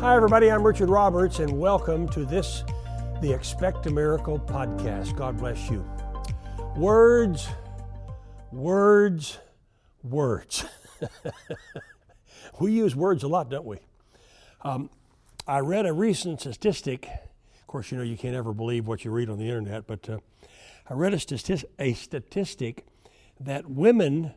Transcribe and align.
Hi, 0.00 0.16
everybody. 0.16 0.50
I'm 0.50 0.66
Richard 0.66 0.88
Roberts, 0.88 1.40
and 1.40 1.60
welcome 1.60 2.08
to 2.08 2.24
this, 2.24 2.64
the 3.20 3.34
Expect 3.34 3.84
a 3.84 3.90
Miracle 3.90 4.38
podcast. 4.38 5.14
God 5.14 5.36
bless 5.36 5.68
you. 5.68 5.84
Words, 6.74 7.46
words, 8.50 9.38
words. 10.02 10.64
we 12.60 12.72
use 12.72 12.96
words 12.96 13.24
a 13.24 13.28
lot, 13.28 13.50
don't 13.50 13.66
we? 13.66 13.76
Um, 14.62 14.88
I 15.46 15.58
read 15.58 15.84
a 15.84 15.92
recent 15.92 16.40
statistic. 16.40 17.06
Of 17.60 17.66
course, 17.66 17.92
you 17.92 17.98
know 17.98 18.02
you 18.02 18.16
can't 18.16 18.34
ever 18.34 18.54
believe 18.54 18.86
what 18.86 19.04
you 19.04 19.10
read 19.10 19.28
on 19.28 19.36
the 19.36 19.48
internet, 19.48 19.86
but 19.86 20.08
uh, 20.08 20.16
I 20.88 20.94
read 20.94 21.12
a, 21.12 21.64
a 21.78 21.92
statistic 21.92 22.86
that 23.38 23.68
women 23.68 24.32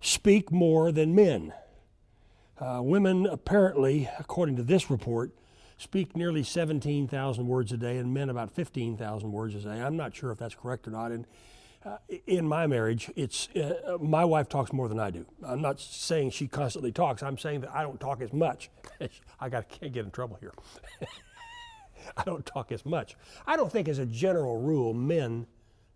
speak 0.00 0.50
more 0.50 0.90
than 0.90 1.14
men. 1.14 1.52
Uh, 2.60 2.82
women, 2.82 3.26
apparently, 3.26 4.08
according 4.18 4.54
to 4.56 4.62
this 4.62 4.90
report, 4.90 5.32
speak 5.78 6.14
nearly 6.14 6.42
17,000 6.42 7.46
words 7.46 7.72
a 7.72 7.78
day, 7.78 7.96
and 7.96 8.12
men 8.12 8.28
about 8.28 8.50
15,000 8.50 9.32
words 9.32 9.54
a 9.54 9.60
day. 9.60 9.80
I'm 9.80 9.96
not 9.96 10.14
sure 10.14 10.30
if 10.30 10.38
that's 10.38 10.54
correct 10.54 10.86
or 10.86 10.90
not. 10.90 11.10
And 11.10 11.26
uh, 11.86 11.96
in 12.26 12.46
my 12.46 12.66
marriage, 12.66 13.10
it's 13.16 13.48
uh, 13.56 13.96
my 13.98 14.26
wife 14.26 14.50
talks 14.50 14.74
more 14.74 14.88
than 14.88 15.00
I 15.00 15.10
do. 15.10 15.24
I'm 15.42 15.62
not 15.62 15.80
saying 15.80 16.30
she 16.30 16.46
constantly 16.48 16.92
talks. 16.92 17.22
I'm 17.22 17.38
saying 17.38 17.62
that 17.62 17.74
I 17.74 17.82
don't 17.82 17.98
talk 17.98 18.20
as 18.20 18.32
much. 18.32 18.68
I 19.40 19.48
got 19.48 19.70
can't 19.70 19.92
get 19.92 20.04
in 20.04 20.10
trouble 20.10 20.36
here. 20.38 20.52
I 22.16 22.24
don't 22.24 22.44
talk 22.44 22.72
as 22.72 22.84
much. 22.84 23.16
I 23.46 23.56
don't 23.56 23.72
think, 23.72 23.88
as 23.88 23.98
a 23.98 24.06
general 24.06 24.60
rule, 24.60 24.92
men 24.92 25.46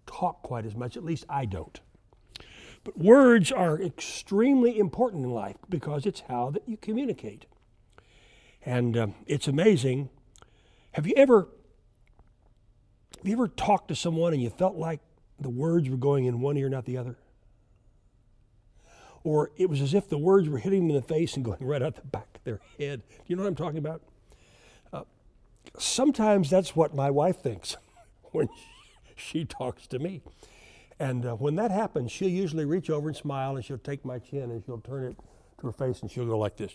talk 0.06 0.42
quite 0.42 0.65
as 0.65 0.74
much. 0.74 0.96
At 0.96 1.04
least 1.04 1.26
I 1.28 1.45
don't. 1.45 1.78
But 2.84 2.98
words 2.98 3.51
are 3.51 3.80
extremely 3.80 4.79
important 4.79 5.24
in 5.24 5.30
life 5.30 5.56
because 5.69 6.05
it's 6.05 6.23
how 6.29 6.51
that 6.51 6.69
you 6.69 6.77
communicate. 6.77 7.47
And 8.65 8.97
uh, 8.97 9.07
it's 9.27 9.48
amazing. 9.48 10.10
Have 10.93 11.07
you 11.07 11.15
ever 11.16 11.48
have 13.18 13.30
you 13.30 13.32
ever 13.32 13.49
talked 13.49 13.88
to 13.88 13.96
someone 13.96 14.35
and 14.35 14.43
you 14.43 14.51
felt 14.51 14.76
like 14.76 15.01
the 15.41 15.49
words 15.49 15.88
were 15.88 15.96
going 15.96 16.26
in 16.26 16.41
one 16.41 16.59
ear, 16.59 16.68
not 16.68 16.85
the 16.85 16.99
other? 16.99 17.16
Or 19.23 19.51
it 19.57 19.71
was 19.71 19.80
as 19.80 19.95
if 19.95 20.10
the 20.10 20.19
words 20.19 20.51
were 20.51 20.59
hitting 20.59 20.87
them 20.87 20.91
in 20.95 20.96
the 20.96 21.07
face 21.07 21.35
and 21.35 21.43
going 21.43 21.59
right 21.66 21.80
out 21.80 21.95
the 21.95 22.02
back 22.02 22.29
of 22.35 22.45
their 22.45 22.60
head. 22.79 23.02
Do 23.09 23.15
you 23.26 23.37
know 23.37 23.43
what 23.43 23.48
I'm 23.48 23.54
talking 23.54 23.79
about? 23.79 24.02
Uh, 24.93 25.04
sometimes 25.79 26.51
that's 26.51 26.76
what 26.76 26.95
my 26.95 27.10
wife 27.10 27.41
thinks 27.41 27.79
when 28.32 28.51
she 29.16 29.46
talks 29.46 29.87
to 29.87 29.98
me. 29.98 30.21
And 31.00 31.26
uh, 31.26 31.34
when 31.34 31.56
that 31.56 31.70
happens, 31.70 32.12
she'll 32.12 32.28
usually 32.28 32.64
reach 32.64 32.88
over 32.88 33.09
and 33.09 33.16
smile, 33.16 33.56
and 33.56 33.64
she'll 33.64 33.78
take 33.78 34.04
my 34.04 34.18
chin 34.18 34.50
and 34.50 34.62
she'll 34.64 34.78
turn 34.78 35.04
it 35.04 35.16
to 35.60 35.66
her 35.66 35.73
face, 35.73 36.02
and 36.02 36.10
she'll 36.10 36.26
go 36.26 36.38
like 36.38 36.56
this. 36.56 36.73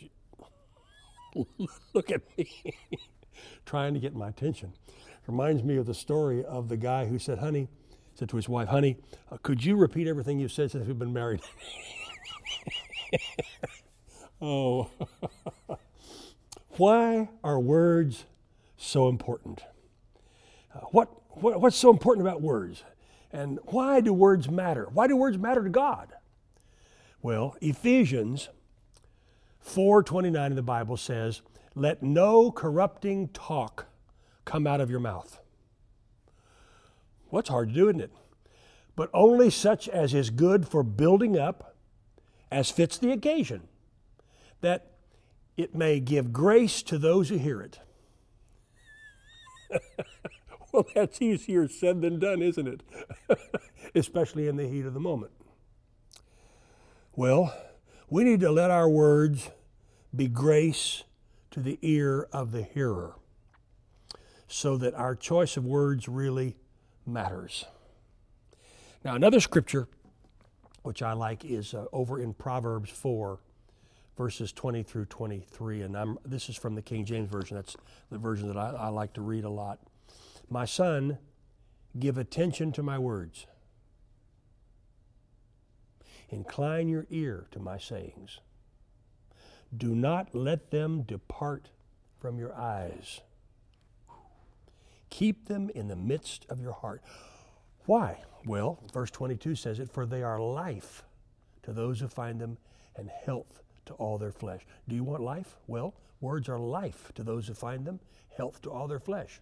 Look 1.94 2.12
at 2.12 2.22
me, 2.38 2.76
trying 3.66 3.94
to 3.94 4.00
get 4.00 4.16
my 4.16 4.30
attention. 4.30 4.74
Reminds 5.28 5.64
me 5.64 5.78
of 5.78 5.86
the 5.86 5.94
story 5.94 6.44
of 6.44 6.70
the 6.70 6.78
guy 6.78 7.06
who 7.06 7.20
said, 7.20 7.38
"Honey," 7.38 7.68
said 8.16 8.30
to 8.30 8.36
his 8.36 8.50
wife, 8.50 8.68
"Honey, 8.68 8.98
uh, 9.32 9.38
could 9.44 9.64
you 9.64 9.78
repeat 9.78 10.08
everything 10.08 10.40
you've 10.40 10.52
said 10.52 10.72
since 10.72 10.88
we've 10.88 10.98
been 10.98 11.14
married?" 11.14 11.42
oh, 14.42 14.90
why 16.78 17.30
are 17.44 17.60
words 17.60 18.26
so 18.76 19.08
important? 19.08 19.64
Uh, 20.74 20.80
what, 20.92 21.10
what 21.30 21.62
what's 21.62 21.78
so 21.78 21.92
important 21.92 22.28
about 22.28 22.42
words? 22.42 22.84
And 23.32 23.60
why 23.66 24.02
do 24.02 24.14
words 24.14 24.50
matter? 24.50 24.88
Why 24.92 25.08
do 25.08 25.16
words 25.16 25.38
matter 25.38 25.64
to 25.64 25.70
God? 25.70 26.14
Well, 27.22 27.56
Ephesians 27.62 28.50
4:29 29.60 30.52
in 30.52 30.56
the 30.56 30.64
Bible 30.64 30.98
says, 30.98 31.42
"Let 31.76 32.02
no 32.02 32.52
corrupting 32.52 33.30
talk 33.30 33.88
come 34.46 34.66
out 34.66 34.82
of 34.82 34.90
your 34.90 35.00
mouth." 35.00 35.42
What's 37.30 37.50
hard 37.50 37.70
to 37.70 37.76
do, 37.76 37.90
isn't 37.90 38.02
it? 38.02 38.12
But 38.96 39.10
only 39.14 39.50
such 39.50 39.88
as 39.88 40.14
is 40.14 40.30
good 40.30 40.68
for 40.68 40.82
building 40.82 41.38
up, 41.38 41.76
as 42.52 42.72
fits 42.72 42.98
the 42.98 43.12
occasion, 43.12 43.68
that 44.62 44.92
it 45.56 45.76
may 45.76 46.00
give 46.00 46.34
grace 46.34 46.82
to 46.84 46.98
those 46.98 47.30
who 47.30 47.38
hear 47.38 47.62
it. 47.62 47.80
well, 50.74 50.88
that's 50.94 51.22
easier 51.22 51.68
said 51.68 52.02
than 52.02 52.20
done, 52.20 52.42
isn't 52.42 52.68
it? 52.68 52.84
Especially 53.96 54.48
in 54.48 54.58
the 54.58 54.68
heat 54.68 54.86
of 54.86 54.94
the 54.94 55.00
moment. 55.00 55.32
Well, 57.16 57.56
we 58.10 58.24
need 58.24 58.40
to 58.42 58.52
let 58.52 58.72
our 58.72 58.90
words 58.90 59.50
be 60.16 60.28
grace 60.28 61.04
to 61.52 61.60
the 61.60 61.78
ear 61.82 62.28
of 62.32 62.52
the 62.52 62.64
hearer 62.64 63.16
so 64.48 64.78
that 64.78 64.94
our 64.96 65.16
choice 65.16 65.58
of 65.58 65.66
words 65.66 66.08
really 66.08 66.56
matters. 67.06 67.66
Now, 69.04 69.16
another 69.16 69.40
scripture 69.40 69.88
which 70.84 71.02
I 71.02 71.14
like 71.14 71.46
is 71.46 71.74
uh, 71.74 71.86
over 71.92 72.20
in 72.20 72.34
Proverbs 72.34 72.90
4, 72.90 73.40
verses 74.18 74.52
20 74.52 74.84
through 74.84 75.06
23. 75.06 75.82
And 75.82 75.96
I'm, 75.96 76.18
this 76.26 76.50
is 76.50 76.56
from 76.56 76.76
the 76.76 76.82
King 76.82 77.06
James 77.06 77.30
Version. 77.30 77.58
That's 77.58 77.76
the 78.10 78.18
version 78.18 78.48
that 78.48 78.58
I, 78.58 78.70
I 78.72 78.88
like 78.90 79.14
to 79.14 79.22
read 79.22 79.44
a 79.44 79.50
lot. 79.50 79.80
My 80.50 80.66
son, 80.66 81.20
give 81.98 82.18
attention 82.18 82.72
to 82.74 82.84
my 82.84 82.98
words. 82.98 83.46
Incline 86.30 86.90
your 86.90 87.06
ear 87.10 87.48
to 87.52 87.60
my 87.60 87.78
sayings. 87.78 88.40
Do 89.76 89.94
not 89.96 90.34
let 90.34 90.72
them 90.72 91.04
depart 91.04 91.70
from 92.20 92.40
your 92.40 92.54
eyes. 92.56 93.22
Keep 95.10 95.48
them 95.48 95.70
in 95.74 95.88
the 95.88 95.96
midst 95.96 96.46
of 96.50 96.62
your 96.62 96.74
heart. 96.74 97.02
Why? 97.86 98.24
Well, 98.46 98.80
verse 98.94 99.12
22 99.12 99.56
says 99.56 99.80
it, 99.80 99.92
for 99.92 100.06
they 100.06 100.24
are 100.24 100.40
life 100.40 101.04
to 101.64 101.74
those 101.74 102.00
who 102.00 102.08
find 102.08 102.40
them 102.40 102.58
and 102.96 103.10
health 103.10 103.62
to 103.86 103.94
all 103.94 104.18
their 104.18 104.32
flesh. 104.32 104.62
Do 104.88 104.96
you 104.96 105.04
want 105.04 105.22
life? 105.22 105.58
Well, 105.68 105.96
words 106.22 106.50
are 106.50 106.60
life 106.60 107.12
to 107.16 107.24
those 107.24 107.48
who 107.48 107.54
find 107.54 107.86
them, 107.86 108.00
health 108.36 108.62
to 108.64 108.72
all 108.72 108.88
their 108.88 109.00
flesh. 109.00 109.42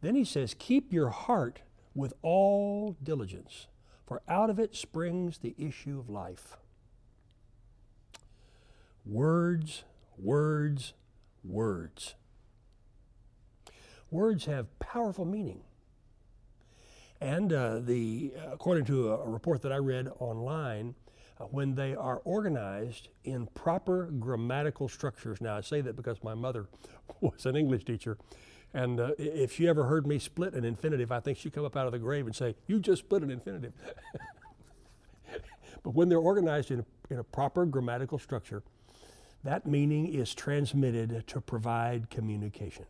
Then 0.00 0.14
he 0.14 0.24
says, 0.24 0.54
Keep 0.58 0.92
your 0.92 1.10
heart 1.10 1.60
with 1.94 2.14
all 2.22 2.96
diligence, 3.02 3.66
for 4.06 4.22
out 4.28 4.50
of 4.50 4.58
it 4.58 4.74
springs 4.74 5.38
the 5.38 5.54
issue 5.58 5.98
of 5.98 6.08
life. 6.08 6.56
Words, 9.04 9.84
words, 10.18 10.94
words. 11.44 12.14
Words 14.10 14.46
have 14.46 14.78
powerful 14.78 15.24
meaning. 15.24 15.62
And 17.20 17.52
uh, 17.52 17.80
the, 17.80 18.32
according 18.50 18.86
to 18.86 19.12
a, 19.12 19.28
report 19.28 19.62
that 19.62 19.72
I 19.72 19.76
read 19.76 20.08
online, 20.18 20.94
uh, 21.38 21.44
when 21.44 21.74
they 21.74 21.94
are 21.94 22.20
organized 22.24 23.08
in 23.24 23.46
proper 23.48 24.06
grammatical 24.06 24.88
structures. 24.88 25.40
Now, 25.40 25.56
I 25.56 25.60
say 25.60 25.80
that 25.82 25.96
because 25.96 26.22
my 26.22 26.34
mother 26.34 26.66
was 27.20 27.46
an 27.46 27.56
English 27.56 27.84
teacher, 27.84 28.16
and 28.72 29.00
uh, 29.00 29.10
if 29.18 29.52
she 29.52 29.68
ever 29.68 29.84
heard 29.84 30.06
me 30.06 30.18
split 30.18 30.54
an 30.54 30.64
infinitive, 30.64 31.10
I 31.10 31.20
think 31.20 31.38
she'd 31.38 31.52
come 31.52 31.64
up 31.64 31.76
out 31.76 31.86
of 31.86 31.92
the 31.92 31.98
grave 31.98 32.26
and 32.26 32.34
say, 32.34 32.54
You 32.66 32.78
just 32.78 33.00
split 33.00 33.22
an 33.22 33.30
infinitive. 33.30 33.72
but 35.82 35.94
when 35.94 36.08
they're 36.08 36.18
organized 36.18 36.70
in 36.70 36.80
a, 36.80 36.84
in 37.12 37.18
a 37.18 37.24
proper 37.24 37.66
grammatical 37.66 38.18
structure, 38.18 38.62
that 39.42 39.66
meaning 39.66 40.06
is 40.06 40.34
transmitted 40.34 41.24
to 41.26 41.40
provide 41.40 42.10
communication. 42.10 42.86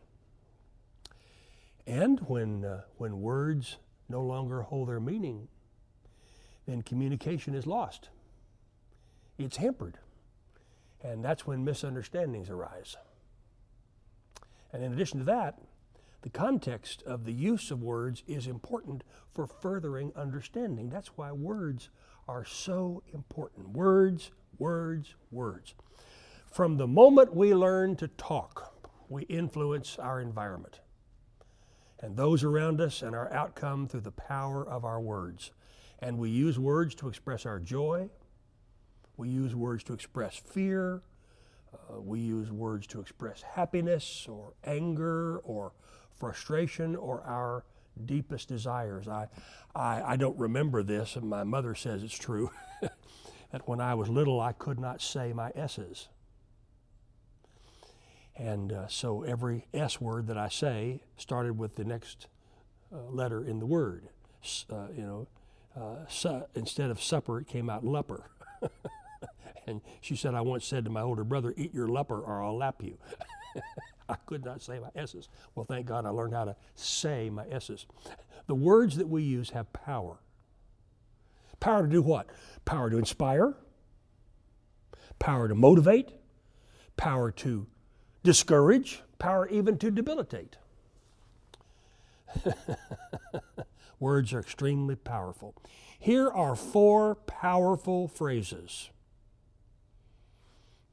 And 1.87 2.21
when, 2.21 2.65
uh, 2.65 2.83
when 2.99 3.21
words 3.21 3.79
no 4.09 4.23
longer 4.23 4.63
hold 4.63 4.89
their 4.89 5.01
meaning, 5.01 5.49
then 6.67 6.83
communication 6.83 7.55
is 7.55 7.67
lost. 7.67 8.11
It's 9.39 9.57
hampered. 9.57 9.99
And 11.03 11.25
that's 11.25 11.47
when 11.47 11.65
misunderstandings 11.65 12.51
arise. 12.51 12.97
And 14.73 14.85
in 14.85 14.93
addition 14.93 15.19
to 15.21 15.25
that, 15.25 15.59
the 16.23 16.31
context 16.31 17.03
of 17.03 17.25
the 17.25 17.33
use 17.33 17.71
of 17.71 17.83
words 17.83 18.23
is 18.27 18.47
important 18.47 19.05
for 19.33 19.47
furthering 19.47 20.13
understanding. 20.15 20.91
That's 20.91 21.17
why 21.17 21.33
words 21.33 21.89
are 22.29 22.45
so 22.45 23.03
important. 23.13 23.71
Words, 23.71 24.31
words, 24.59 25.15
words. 25.31 25.75
From 26.47 26.77
the 26.77 26.87
moment 26.87 27.35
we 27.35 27.55
learn 27.55 27.97
to 27.97 28.09
talk, 28.09 28.75
we 29.09 29.23
influence 29.23 29.99
our 29.99 30.21
environment 30.21 30.81
and 32.01 32.17
those 32.17 32.45
around 32.45 32.81
us 32.81 33.03
and 33.03 33.15
our 33.15 33.33
outcome 33.33 33.87
through 33.87 34.01
the 34.01 34.11
power 34.11 34.67
of 34.67 34.85
our 34.85 35.01
words. 35.01 35.53
And 36.01 36.19
we 36.19 36.31
use 36.31 36.59
words 36.59 36.95
to 36.97 37.09
express 37.09 37.45
our 37.45 37.61
joy, 37.61 38.09
we 39.17 39.29
use 39.29 39.55
words 39.55 39.85
to 39.85 39.93
express 39.93 40.37
fear, 40.37 41.03
uh, 41.75 42.01
we 42.01 42.21
use 42.21 42.51
words 42.51 42.87
to 42.89 43.01
express 43.01 43.43
happiness 43.43 44.27
or 44.29 44.55
anger 44.65 45.39
or 45.39 45.73
frustration 46.21 46.95
or 46.95 47.23
our 47.23 47.65
deepest 48.05 48.49
desires. 48.49 49.09
I, 49.09 49.27
I, 49.75 50.03
I 50.13 50.17
don't 50.17 50.39
remember 50.39 50.83
this, 50.83 51.17
and 51.17 51.29
my 51.29 51.43
mother 51.43 51.75
says 51.75 52.03
it's 52.03 52.17
true, 52.17 52.51
that 52.81 53.67
when 53.67 53.81
I 53.81 53.95
was 53.95 54.09
little 54.09 54.41
I 54.41 54.53
could 54.53 54.79
not 54.79 55.03
say 55.03 55.33
my 55.33 55.51
S's. 55.57 56.09
And 58.37 58.73
uh, 58.73 58.89
so 58.89 59.23
every 59.23 59.67
S 59.75 60.01
word 60.01 60.27
that 60.29 60.39
I 60.39 60.49
say 60.49 61.03
started 61.17 61.59
with 61.59 61.75
the 61.77 61.85
next 61.85 62.27
uh, 62.93 63.11
letter 63.11 63.45
in 63.45 63.59
the 63.59 63.67
word. 63.67 64.09
Uh, 64.71 64.87
you 64.97 65.03
know, 65.03 65.29
uh, 65.77 66.07
su- 66.09 66.45
instead 66.55 66.91
of 66.91 67.03
supper, 67.03 67.41
it 67.41 67.47
came 67.47 67.69
out 67.69 67.85
leper. 67.85 68.31
and 69.67 69.83
she 70.01 70.17
said, 70.17 70.35
I 70.35 70.41
once 70.41 70.65
said 70.65 70.85
to 70.85 70.91
my 70.91 71.03
older 71.03 71.25
brother, 71.25 71.53
Eat 71.57 71.75
your 71.75 71.89
leper 71.89 72.19
or 72.19 72.43
I'll 72.43 72.57
lap 72.57 72.77
you. 72.83 72.97
I 74.09 74.17
could 74.27 74.45
not 74.45 74.63
say 74.63 74.79
my 74.79 74.91
S's. 74.95 75.29
Well, 75.55 75.65
thank 75.65 75.87
God 75.87 76.07
I 76.07 76.11
learned 76.11 76.35
how 76.35 76.45
to 76.45 76.57
say 76.75 77.31
my 77.31 77.47
S's. 77.49 77.87
The 78.47 78.55
words 78.55 78.97
that 78.97 79.09
we 79.09 79.23
use 79.23 79.51
have 79.51 79.73
power. 79.73 80.19
Power 81.61 81.83
to 81.83 81.89
do 81.89 82.03
what? 82.03 82.29
Power 82.65 82.91
to 82.91 82.97
inspire, 82.97 83.55
power 85.19 85.47
to 85.47 85.55
motivate, 85.55 86.11
power 86.97 87.31
to 87.33 87.67
discourage, 88.23 89.03
power 89.19 89.47
even 89.49 89.77
to 89.79 89.91
debilitate. 89.91 90.57
Words 94.01 94.33
are 94.33 94.41
extremely 94.41 94.97
powerful. 94.97 95.55
Here 95.99 96.31
are 96.31 96.57
four 96.57 97.15
powerful 97.15 98.09
phrases 98.09 98.89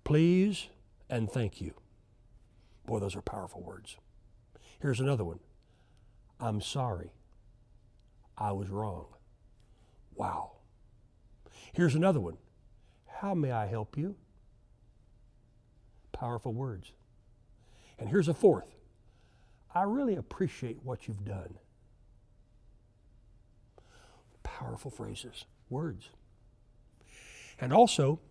please 0.07 0.69
and 1.09 1.29
thank 1.29 1.59
you. 1.59 1.73
Boy, 2.87 2.99
those 2.99 3.15
are 3.15 3.21
powerful 3.21 3.61
words. 3.61 3.97
Here's 4.79 4.99
another 4.99 5.23
one 5.23 5.39
I'm 6.39 6.61
sorry. 6.61 7.11
I 8.37 8.53
was 8.53 8.69
wrong. 8.69 9.07
Wow. 10.15 10.53
Here's 11.73 11.95
another 11.95 12.19
one 12.19 12.37
How 13.05 13.35
may 13.35 13.51
I 13.51 13.67
help 13.67 13.97
you? 13.97 14.15
Powerful 16.11 16.53
words. 16.53 16.93
And 17.99 18.09
here's 18.09 18.27
a 18.27 18.33
fourth 18.33 18.73
I 19.75 19.83
really 19.83 20.15
appreciate 20.15 20.79
what 20.83 21.07
you've 21.07 21.25
done. 21.25 21.59
Powerful 24.43 24.89
phrases, 24.89 25.45
words. 25.69 26.09
And 27.59 27.73
also, 27.73 28.21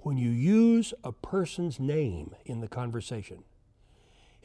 when 0.00 0.18
you 0.18 0.30
use 0.30 0.92
a 1.02 1.10
person's 1.10 1.80
name 1.80 2.34
in 2.44 2.60
the 2.60 2.68
conversation, 2.68 3.44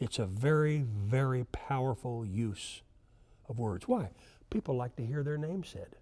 it's 0.04 0.20
a 0.20 0.26
very, 0.26 0.84
very 0.86 1.46
powerful 1.46 2.26
use 2.26 2.82
of 3.48 3.58
words. 3.58 3.88
Why? 3.88 4.10
People 4.50 4.76
like 4.76 4.98
to 4.98 5.06
hear 5.06 5.24
their 5.24 5.38
name 5.38 5.64
said. 5.64 5.96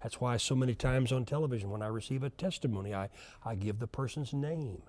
That's 0.00 0.20
why 0.20 0.36
so 0.36 0.54
many 0.54 0.76
times 0.76 1.10
on 1.10 1.24
television, 1.24 1.70
when 1.70 1.82
I 1.82 1.88
receive 1.88 2.22
a 2.22 2.30
testimony, 2.30 2.94
I, 2.94 3.08
I 3.44 3.56
give 3.56 3.80
the 3.80 3.88
person's 3.88 4.32
name. 4.32 4.82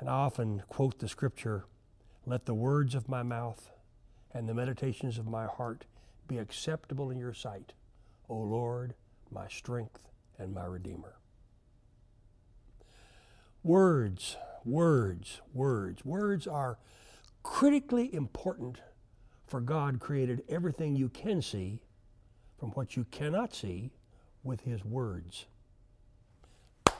And 0.00 0.08
I 0.08 0.12
often 0.12 0.64
quote 0.68 0.98
the 0.98 1.08
scripture 1.08 1.66
Let 2.26 2.46
the 2.46 2.54
words 2.54 2.96
of 2.96 3.08
my 3.08 3.22
mouth 3.22 3.70
and 4.32 4.48
the 4.48 4.54
meditations 4.54 5.18
of 5.18 5.28
my 5.28 5.46
heart 5.46 5.84
be 6.26 6.38
acceptable 6.38 7.10
in 7.10 7.18
your 7.18 7.34
sight, 7.34 7.74
O 8.28 8.34
Lord, 8.34 8.94
my 9.30 9.46
strength 9.46 10.00
and 10.36 10.52
my 10.52 10.64
Redeemer. 10.64 11.14
Words, 13.62 14.36
words, 14.64 15.40
words. 15.52 16.04
Words 16.04 16.46
are 16.46 16.78
critically 17.42 18.14
important 18.14 18.78
for 19.46 19.60
God 19.60 20.00
created 20.00 20.42
everything 20.48 20.96
you 20.96 21.08
can 21.08 21.42
see 21.42 21.80
from 22.58 22.70
what 22.70 22.96
you 22.96 23.04
cannot 23.10 23.54
see 23.54 23.90
with 24.42 24.62
His 24.62 24.84
words. 24.84 25.46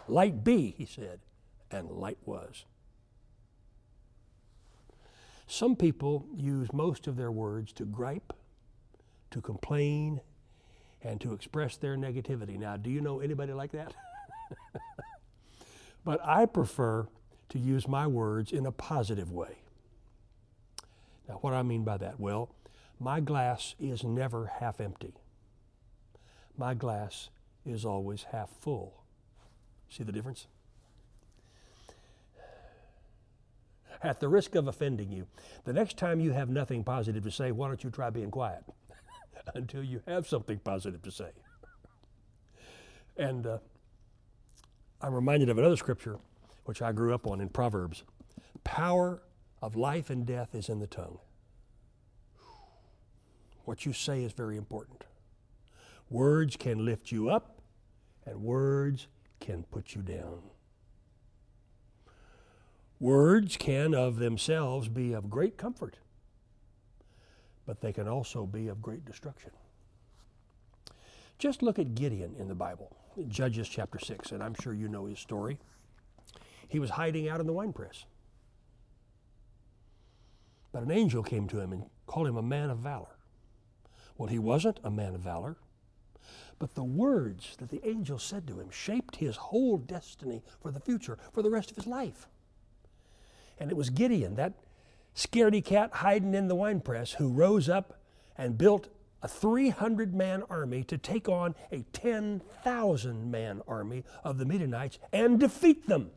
Light 0.08 0.44
be, 0.44 0.75
He 0.76 0.84
said, 0.84 1.20
and 1.70 1.90
light 1.90 2.19
was. 2.25 2.64
Some 5.46 5.76
people 5.76 6.26
use 6.34 6.72
most 6.72 7.06
of 7.06 7.17
their 7.17 7.31
words 7.32 7.72
to 7.75 7.84
gripe, 7.84 8.32
to 9.31 9.40
complain, 9.40 10.20
and 11.02 11.20
to 11.20 11.32
express 11.34 11.76
their 11.76 11.96
negativity. 11.96 12.58
Now, 12.58 12.76
do 12.76 12.90
you 12.90 13.00
know 13.00 13.20
anybody 13.20 13.52
like 13.52 13.72
that? 13.72 13.94
But 16.05 16.20
I 16.22 16.46
prefer 16.46 17.08
to 17.50 17.58
use 17.58 17.87
my 17.87 18.06
words 18.06 18.52
in 18.52 18.67
a 18.67 18.73
positive 18.73 19.31
way. 19.31 19.58
Now, 21.29 21.35
what 21.37 21.50
do 21.50 21.56
I 21.56 21.62
mean 21.62 21.85
by 21.85 21.96
that? 21.99 22.20
Well, 22.20 22.55
my 23.00 23.20
glass 23.20 23.75
is 23.79 24.05
never 24.05 24.46
half 24.46 24.81
empty. 24.81 25.14
My 26.56 26.75
glass 26.75 27.31
is 27.64 27.85
always 27.85 28.25
half 28.31 28.50
full. 28.50 29.02
See 29.88 30.05
the 30.05 30.12
difference? 30.12 30.46
At 34.02 34.20
the 34.20 34.29
risk 34.29 34.55
of 34.55 34.69
offending 34.69 35.11
you, 35.11 35.26
the 35.64 35.73
next 35.73 35.96
time 35.96 36.20
you 36.20 36.32
have 36.32 36.50
nothing 36.50 36.85
positive 36.85 37.25
to 37.25 37.31
say, 37.31 37.52
why 37.52 37.69
don't 37.69 37.82
you 37.82 37.91
try 37.91 38.11
being 38.11 38.31
quiet 38.31 38.62
until 39.55 39.82
you 39.82 40.02
have 40.06 40.26
something 40.26 40.58
positive 40.58 41.00
to 41.02 41.11
say? 41.11 41.31
And 43.17 43.46
uh, 43.46 43.58
I'm 45.00 45.14
reminded 45.14 45.49
of 45.49 45.58
another 45.58 45.76
scripture 45.76 46.19
which 46.64 46.82
I 46.82 46.93
grew 46.93 47.14
up 47.14 47.26
on 47.26 47.40
in 47.40 47.49
Proverbs. 47.49 48.05
Power 48.64 49.22
of 49.61 49.76
life 49.76 50.11
and 50.11 50.26
death 50.26 50.55
is 50.55 50.69
in 50.69 50.81
the 50.81 50.87
tongue. 50.87 51.19
What 53.64 53.87
you 53.87 53.93
say 53.93 54.22
is 54.22 54.32
very 54.32 54.56
important. 54.56 55.05
Words 56.11 56.56
can 56.56 56.84
lift 56.84 57.11
you 57.11 57.31
up, 57.31 57.61
and 58.26 58.43
words 58.43 59.06
can 59.40 59.64
put 59.64 59.94
you 59.94 60.02
down. 60.02 60.43
Words 63.00 63.56
can 63.56 63.94
of 63.94 64.17
themselves 64.17 64.88
be 64.88 65.12
of 65.12 65.28
great 65.28 65.56
comfort, 65.56 65.99
but 67.67 67.81
they 67.81 67.93
can 67.93 68.08
also 68.08 68.46
be 68.46 68.69
of 68.69 68.81
great 68.81 69.05
destruction. 69.05 69.50
Just 71.38 71.62
look 71.62 71.78
at 71.78 71.94
Gideon 71.94 72.34
in 72.38 72.49
the 72.49 72.55
Bible. 72.55 72.96
in 73.17 73.28
Judges 73.28 73.69
chapter 73.69 73.99
6, 73.99 74.32
and 74.32 74.43
I'm 74.43 74.55
sure 74.55 74.72
you 74.72 74.88
know 74.88 75.06
his 75.06 75.19
story. 75.19 75.58
He 76.69 76.78
was 76.78 76.90
hiding 76.90 77.28
out 77.28 77.40
in 77.40 77.46
the 77.46 77.52
winepress. 77.52 78.05
But 80.72 80.82
an 80.82 80.90
angel 80.90 81.22
came 81.22 81.46
to 81.49 81.61
him 81.61 81.72
and 81.72 81.84
called 82.06 82.26
him 82.26 82.37
a 82.37 82.43
man 82.43 82.70
of 82.70 82.78
valor. 82.78 83.16
Well, 84.16 84.28
he 84.28 84.38
wasn't 84.38 84.81
a 84.82 84.90
man 84.90 85.14
of 85.14 85.20
valor, 85.20 85.56
but 86.58 86.75
the 86.75 86.84
words 86.84 87.56
that 87.58 87.70
the 87.70 87.87
angel 87.87 88.19
said 88.19 88.46
to 88.49 88.61
him 88.61 88.70
shaped 88.70 89.16
his 89.16 89.37
whole 89.37 89.76
destiny 89.76 90.43
for 90.61 90.70
the 90.70 90.81
future, 90.81 91.19
for 91.32 91.43
the 91.43 91.50
rest 91.50 91.70
of 91.70 91.76
his 91.76 91.87
life. 91.87 92.28
And 93.58 93.70
it 93.70 93.76
was 93.76 93.90
Gideon, 93.90 94.34
that 94.37 94.55
scaredy 95.14 95.64
cat 95.64 95.91
hiding 95.94 96.34
in 96.34 96.48
the 96.48 96.55
winepress, 96.55 97.12
who 97.12 97.29
rose 97.29 97.69
up 97.69 98.00
and 98.36 98.58
built 98.58 98.88
a 99.22 99.29
300 99.29 100.15
man 100.15 100.43
army 100.50 100.84
to 100.84 100.98
take 100.98 101.29
on 101.29 101.55
a 101.72 101.82
10,000 101.93 103.31
man 103.31 103.62
army 103.67 104.05
of 104.22 104.38
the 104.38 104.44
Midianites 104.44 104.98
and 105.12 105.41
defeat 105.41 105.88
them. 105.88 106.10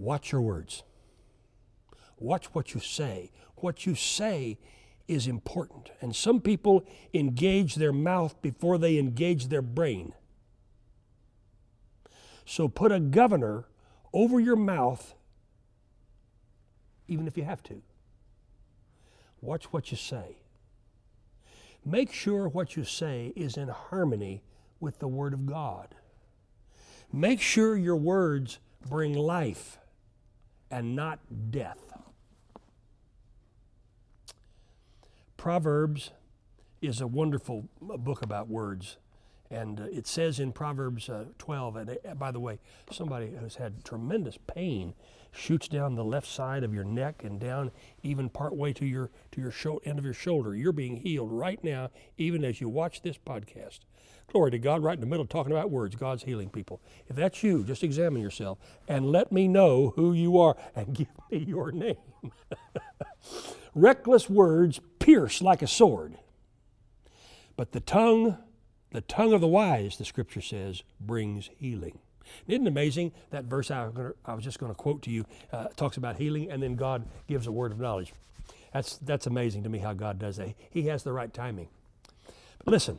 Watch 0.00 0.32
your 0.32 0.40
words. 0.40 0.82
Watch 2.18 2.46
what 2.54 2.72
you 2.72 2.80
say. 2.80 3.30
What 3.56 3.84
you 3.84 3.94
say 3.94 4.58
is 5.06 5.26
important. 5.26 5.90
And 6.00 6.16
some 6.16 6.40
people 6.40 6.86
engage 7.12 7.74
their 7.74 7.92
mouth 7.92 8.40
before 8.40 8.78
they 8.78 8.96
engage 8.96 9.48
their 9.48 9.60
brain. 9.60 10.14
So 12.46 12.66
put 12.66 12.92
a 12.92 12.98
governor 12.98 13.66
over 14.14 14.40
your 14.40 14.56
mouth, 14.56 15.14
even 17.06 17.26
if 17.26 17.36
you 17.36 17.44
have 17.44 17.62
to. 17.64 17.82
Watch 19.42 19.66
what 19.66 19.90
you 19.90 19.98
say. 19.98 20.38
Make 21.84 22.10
sure 22.10 22.48
what 22.48 22.74
you 22.74 22.84
say 22.84 23.34
is 23.36 23.58
in 23.58 23.68
harmony 23.68 24.42
with 24.80 24.98
the 24.98 25.08
Word 25.08 25.34
of 25.34 25.44
God. 25.44 25.94
Make 27.12 27.42
sure 27.42 27.76
your 27.76 27.96
words 27.96 28.60
bring 28.88 29.12
life 29.12 29.76
and 30.70 30.94
not 30.94 31.18
death. 31.50 31.78
Proverbs 35.36 36.10
is 36.82 37.00
a 37.00 37.06
wonderful 37.06 37.68
book 37.80 38.22
about 38.22 38.48
words. 38.48 38.98
And 39.50 39.80
uh, 39.80 39.84
it 39.90 40.06
says 40.06 40.38
in 40.38 40.52
Proverbs 40.52 41.08
uh, 41.08 41.24
12, 41.38 41.76
and 41.76 41.90
uh, 41.90 42.14
by 42.14 42.30
the 42.30 42.40
way, 42.40 42.60
somebody 42.90 43.32
who's 43.38 43.56
had 43.56 43.84
tremendous 43.84 44.38
pain 44.46 44.94
shoots 45.32 45.68
down 45.68 45.94
the 45.94 46.04
left 46.04 46.26
side 46.26 46.64
of 46.64 46.74
your 46.74 46.84
neck 46.84 47.22
and 47.24 47.40
down 47.40 47.70
even 48.02 48.28
partway 48.28 48.72
to 48.72 48.84
your 48.84 49.10
to 49.32 49.40
your 49.40 49.50
sho- 49.50 49.80
end 49.84 49.98
of 49.98 50.04
your 50.04 50.14
shoulder. 50.14 50.54
You're 50.54 50.72
being 50.72 50.96
healed 50.96 51.32
right 51.32 51.62
now, 51.62 51.90
even 52.16 52.44
as 52.44 52.60
you 52.60 52.68
watch 52.68 53.02
this 53.02 53.18
podcast. 53.18 53.80
Glory 54.28 54.52
to 54.52 54.58
God, 54.58 54.82
right 54.82 54.94
in 54.94 55.00
the 55.00 55.06
middle, 55.06 55.26
talking 55.26 55.52
about 55.52 55.70
words. 55.70 55.96
God's 55.96 56.22
healing 56.22 56.50
people. 56.50 56.80
If 57.08 57.16
that's 57.16 57.42
you, 57.42 57.64
just 57.64 57.82
examine 57.82 58.22
yourself 58.22 58.58
and 58.86 59.06
let 59.06 59.32
me 59.32 59.48
know 59.48 59.92
who 59.96 60.12
you 60.12 60.38
are 60.38 60.56
and 60.76 60.94
give 60.94 61.08
me 61.30 61.38
your 61.38 61.72
name. 61.72 61.96
Reckless 63.74 64.30
words 64.30 64.80
pierce 64.98 65.42
like 65.42 65.62
a 65.62 65.66
sword, 65.66 66.16
but 67.56 67.72
the 67.72 67.80
tongue, 67.80 68.36
the 68.90 69.00
tongue 69.02 69.32
of 69.32 69.40
the 69.40 69.48
wise, 69.48 69.96
the 69.96 70.04
scripture 70.04 70.40
says, 70.40 70.82
brings 71.00 71.50
healing. 71.58 71.98
Isn't 72.46 72.66
it 72.66 72.68
amazing 72.68 73.12
that 73.30 73.44
verse 73.44 73.70
I 73.70 73.88
was, 73.88 74.44
just 74.44 74.58
going 74.58 74.70
to 74.70 74.76
quote 74.76 75.02
to 75.02 75.10
you 75.10 75.24
uh, 75.52 75.68
talks 75.76 75.96
about 75.96 76.16
healing, 76.16 76.50
and 76.50 76.62
then 76.62 76.76
God 76.76 77.06
gives 77.28 77.46
a 77.46 77.52
word 77.52 77.72
of 77.72 77.80
knowledge. 77.80 78.12
That's, 78.72 78.98
that's 78.98 79.26
amazing 79.26 79.64
to 79.64 79.68
me 79.68 79.78
how 79.78 79.94
God 79.94 80.18
does 80.18 80.36
that. 80.36 80.54
He 80.70 80.82
has 80.86 81.02
the 81.02 81.12
right 81.12 81.32
timing. 81.32 81.68
But 82.64 82.72
listen, 82.72 82.98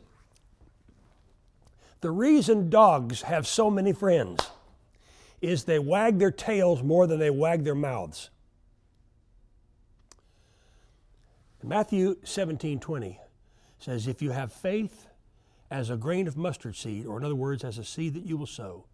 the 2.00 2.10
reason 2.10 2.68
dogs 2.68 3.22
have 3.22 3.46
so 3.46 3.70
many 3.70 3.92
friends 3.92 4.50
is 5.40 5.64
they 5.64 5.78
wag 5.78 6.18
their 6.18 6.30
tails 6.30 6.82
more 6.82 7.06
than 7.06 7.18
they 7.18 7.30
wag 7.30 7.64
their 7.64 7.74
mouths. 7.74 8.30
Matthew 11.64 12.16
17 12.24 12.80
20 12.80 13.20
says, 13.78 14.08
If 14.08 14.20
you 14.20 14.32
have 14.32 14.52
faith 14.52 15.06
as 15.72 15.88
a 15.88 15.96
grain 15.96 16.28
of 16.28 16.36
mustard 16.36 16.76
seed, 16.76 17.06
or 17.06 17.16
in 17.16 17.24
other 17.24 17.34
words, 17.34 17.64
as 17.64 17.78
a 17.78 17.84
seed 17.84 18.12
that 18.12 18.26
you 18.26 18.36
will 18.36 18.46
sow, 18.46 18.84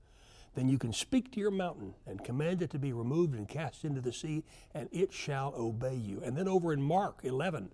then 0.54 0.68
you 0.68 0.78
can 0.78 0.92
speak 0.92 1.32
to 1.32 1.40
your 1.40 1.50
mountain 1.50 1.92
and 2.06 2.22
command 2.22 2.62
it 2.62 2.70
to 2.70 2.78
be 2.78 2.92
removed 2.92 3.34
and 3.34 3.48
cast 3.48 3.84
into 3.84 4.00
the 4.00 4.12
sea, 4.12 4.44
and 4.74 4.88
it 4.92 5.12
shall 5.12 5.52
obey 5.56 5.96
you. 5.96 6.22
And 6.24 6.36
then 6.36 6.46
over 6.46 6.72
in 6.72 6.80
Mark 6.80 7.18
11, 7.24 7.70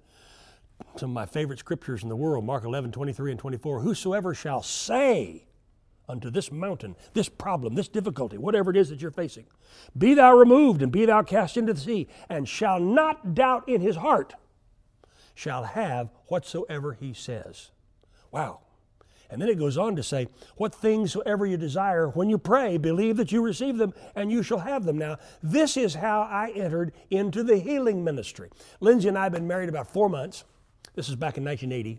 some 0.96 1.10
of 1.10 1.14
my 1.14 1.26
favorite 1.26 1.58
scriptures 1.58 2.02
in 2.02 2.08
the 2.08 2.16
world, 2.16 2.46
Mark 2.46 2.64
11, 2.64 2.92
23 2.92 3.32
and 3.32 3.38
24, 3.38 3.80
whosoever 3.80 4.34
shall 4.34 4.62
say 4.62 5.44
unto 6.08 6.30
this 6.30 6.50
mountain, 6.50 6.96
this 7.12 7.28
problem, 7.28 7.74
this 7.74 7.88
difficulty, 7.88 8.38
whatever 8.38 8.70
it 8.70 8.76
is 8.76 8.88
that 8.88 9.02
you're 9.02 9.10
facing, 9.10 9.44
be 9.98 10.14
thou 10.14 10.34
removed 10.34 10.80
and 10.80 10.90
be 10.90 11.04
thou 11.04 11.22
cast 11.22 11.58
into 11.58 11.74
the 11.74 11.80
sea, 11.80 12.08
and 12.30 12.48
shall 12.48 12.80
not 12.80 13.34
doubt 13.34 13.68
in 13.68 13.82
his 13.82 13.96
heart, 13.96 14.32
shall 15.34 15.64
have 15.64 16.08
whatsoever 16.28 16.94
he 16.94 17.12
says. 17.12 17.70
Wow. 18.30 18.60
And 19.34 19.42
then 19.42 19.48
it 19.48 19.58
goes 19.58 19.76
on 19.76 19.96
to 19.96 20.02
say, 20.04 20.28
What 20.56 20.72
things 20.72 21.10
soever 21.10 21.44
you 21.44 21.56
desire, 21.56 22.08
when 22.08 22.30
you 22.30 22.38
pray, 22.38 22.76
believe 22.76 23.16
that 23.16 23.32
you 23.32 23.42
receive 23.42 23.78
them, 23.78 23.92
and 24.14 24.30
you 24.30 24.44
shall 24.44 24.60
have 24.60 24.84
them. 24.84 24.96
Now, 24.96 25.16
this 25.42 25.76
is 25.76 25.94
how 25.94 26.22
I 26.22 26.52
entered 26.54 26.92
into 27.10 27.42
the 27.42 27.58
healing 27.58 28.04
ministry. 28.04 28.48
Lindsay 28.78 29.08
and 29.08 29.18
I 29.18 29.24
have 29.24 29.32
been 29.32 29.48
married 29.48 29.68
about 29.68 29.92
four 29.92 30.08
months. 30.08 30.44
This 30.94 31.08
is 31.08 31.16
back 31.16 31.36
in 31.36 31.44
1980. 31.44 31.98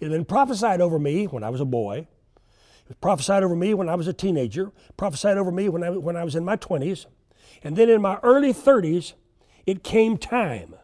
It 0.00 0.04
had 0.04 0.10
been 0.10 0.24
prophesied 0.24 0.80
over 0.80 0.98
me 0.98 1.28
when 1.28 1.44
I 1.44 1.50
was 1.50 1.60
a 1.60 1.64
boy. 1.64 2.08
It 2.38 2.88
was 2.88 2.96
prophesied 3.00 3.44
over 3.44 3.54
me 3.54 3.72
when 3.72 3.88
I 3.88 3.94
was 3.94 4.08
a 4.08 4.12
teenager, 4.12 4.72
prophesied 4.96 5.38
over 5.38 5.52
me 5.52 5.68
when 5.68 5.84
I, 5.84 5.90
when 5.90 6.16
I 6.16 6.24
was 6.24 6.34
in 6.34 6.44
my 6.44 6.56
20s. 6.56 7.06
And 7.62 7.76
then 7.76 7.88
in 7.88 8.02
my 8.02 8.18
early 8.24 8.52
30s, 8.52 9.12
it 9.64 9.84
came 9.84 10.18
time. 10.18 10.74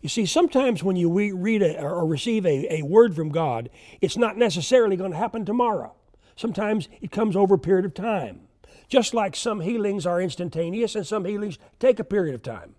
You 0.00 0.08
see, 0.08 0.24
sometimes 0.24 0.82
when 0.82 0.96
you 0.96 1.10
read 1.10 1.62
a, 1.62 1.80
or 1.80 2.06
receive 2.06 2.46
a, 2.46 2.80
a 2.80 2.82
word 2.82 3.14
from 3.14 3.30
God, 3.30 3.68
it's 4.00 4.16
not 4.16 4.36
necessarily 4.36 4.96
going 4.96 5.10
to 5.12 5.16
happen 5.16 5.44
tomorrow. 5.44 5.94
Sometimes 6.36 6.88
it 7.02 7.10
comes 7.10 7.36
over 7.36 7.56
a 7.56 7.58
period 7.58 7.84
of 7.84 7.92
time. 7.92 8.40
Just 8.88 9.12
like 9.12 9.36
some 9.36 9.60
healings 9.60 10.06
are 10.06 10.20
instantaneous 10.20 10.94
and 10.94 11.06
some 11.06 11.24
healings 11.24 11.58
take 11.78 11.98
a 11.98 12.04
period 12.04 12.34
of 12.34 12.42
time. 12.42 12.74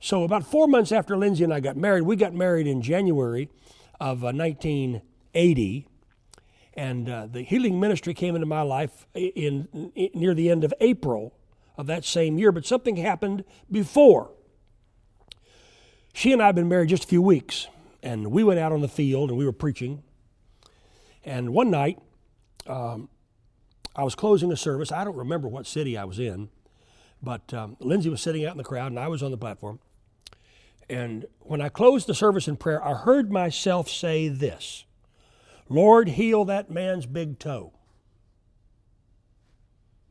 So, 0.00 0.24
about 0.24 0.44
four 0.46 0.66
months 0.66 0.90
after 0.90 1.16
Lindsay 1.16 1.44
and 1.44 1.52
I 1.52 1.60
got 1.60 1.76
married, 1.76 2.02
we 2.02 2.16
got 2.16 2.34
married 2.34 2.66
in 2.66 2.82
January 2.82 3.48
of 4.00 4.24
uh, 4.24 4.32
1980. 4.32 5.86
And 6.74 7.08
uh, 7.08 7.26
the 7.26 7.42
healing 7.42 7.78
ministry 7.78 8.14
came 8.14 8.34
into 8.34 8.46
my 8.46 8.62
life 8.62 9.06
in, 9.14 9.68
in, 9.94 10.10
near 10.14 10.34
the 10.34 10.50
end 10.50 10.64
of 10.64 10.72
April 10.80 11.34
of 11.76 11.86
that 11.86 12.04
same 12.04 12.38
year, 12.38 12.50
but 12.50 12.64
something 12.64 12.96
happened 12.96 13.44
before. 13.70 14.32
She 16.12 16.32
and 16.32 16.42
I 16.42 16.46
had 16.46 16.54
been 16.54 16.68
married 16.68 16.90
just 16.90 17.04
a 17.04 17.06
few 17.06 17.22
weeks, 17.22 17.68
and 18.02 18.30
we 18.30 18.44
went 18.44 18.60
out 18.60 18.72
on 18.72 18.80
the 18.80 18.88
field 18.88 19.30
and 19.30 19.38
we 19.38 19.44
were 19.44 19.52
preaching. 19.52 20.02
And 21.24 21.50
one 21.50 21.70
night, 21.70 21.98
um, 22.66 23.08
I 23.94 24.04
was 24.04 24.14
closing 24.14 24.50
a 24.52 24.56
service. 24.56 24.90
I 24.92 25.04
don't 25.04 25.16
remember 25.16 25.48
what 25.48 25.66
city 25.66 25.96
I 25.96 26.04
was 26.04 26.18
in, 26.18 26.48
but 27.22 27.52
um, 27.54 27.76
Lindsay 27.80 28.08
was 28.08 28.20
sitting 28.20 28.44
out 28.44 28.52
in 28.52 28.58
the 28.58 28.64
crowd 28.64 28.92
and 28.92 28.98
I 28.98 29.08
was 29.08 29.22
on 29.22 29.30
the 29.30 29.36
platform. 29.36 29.80
And 30.88 31.26
when 31.40 31.60
I 31.60 31.68
closed 31.68 32.06
the 32.06 32.14
service 32.14 32.48
in 32.48 32.56
prayer, 32.56 32.84
I 32.84 32.94
heard 32.94 33.30
myself 33.30 33.88
say 33.88 34.28
this 34.28 34.84
Lord, 35.68 36.10
heal 36.10 36.44
that 36.46 36.70
man's 36.70 37.06
big 37.06 37.38
toe. 37.38 37.72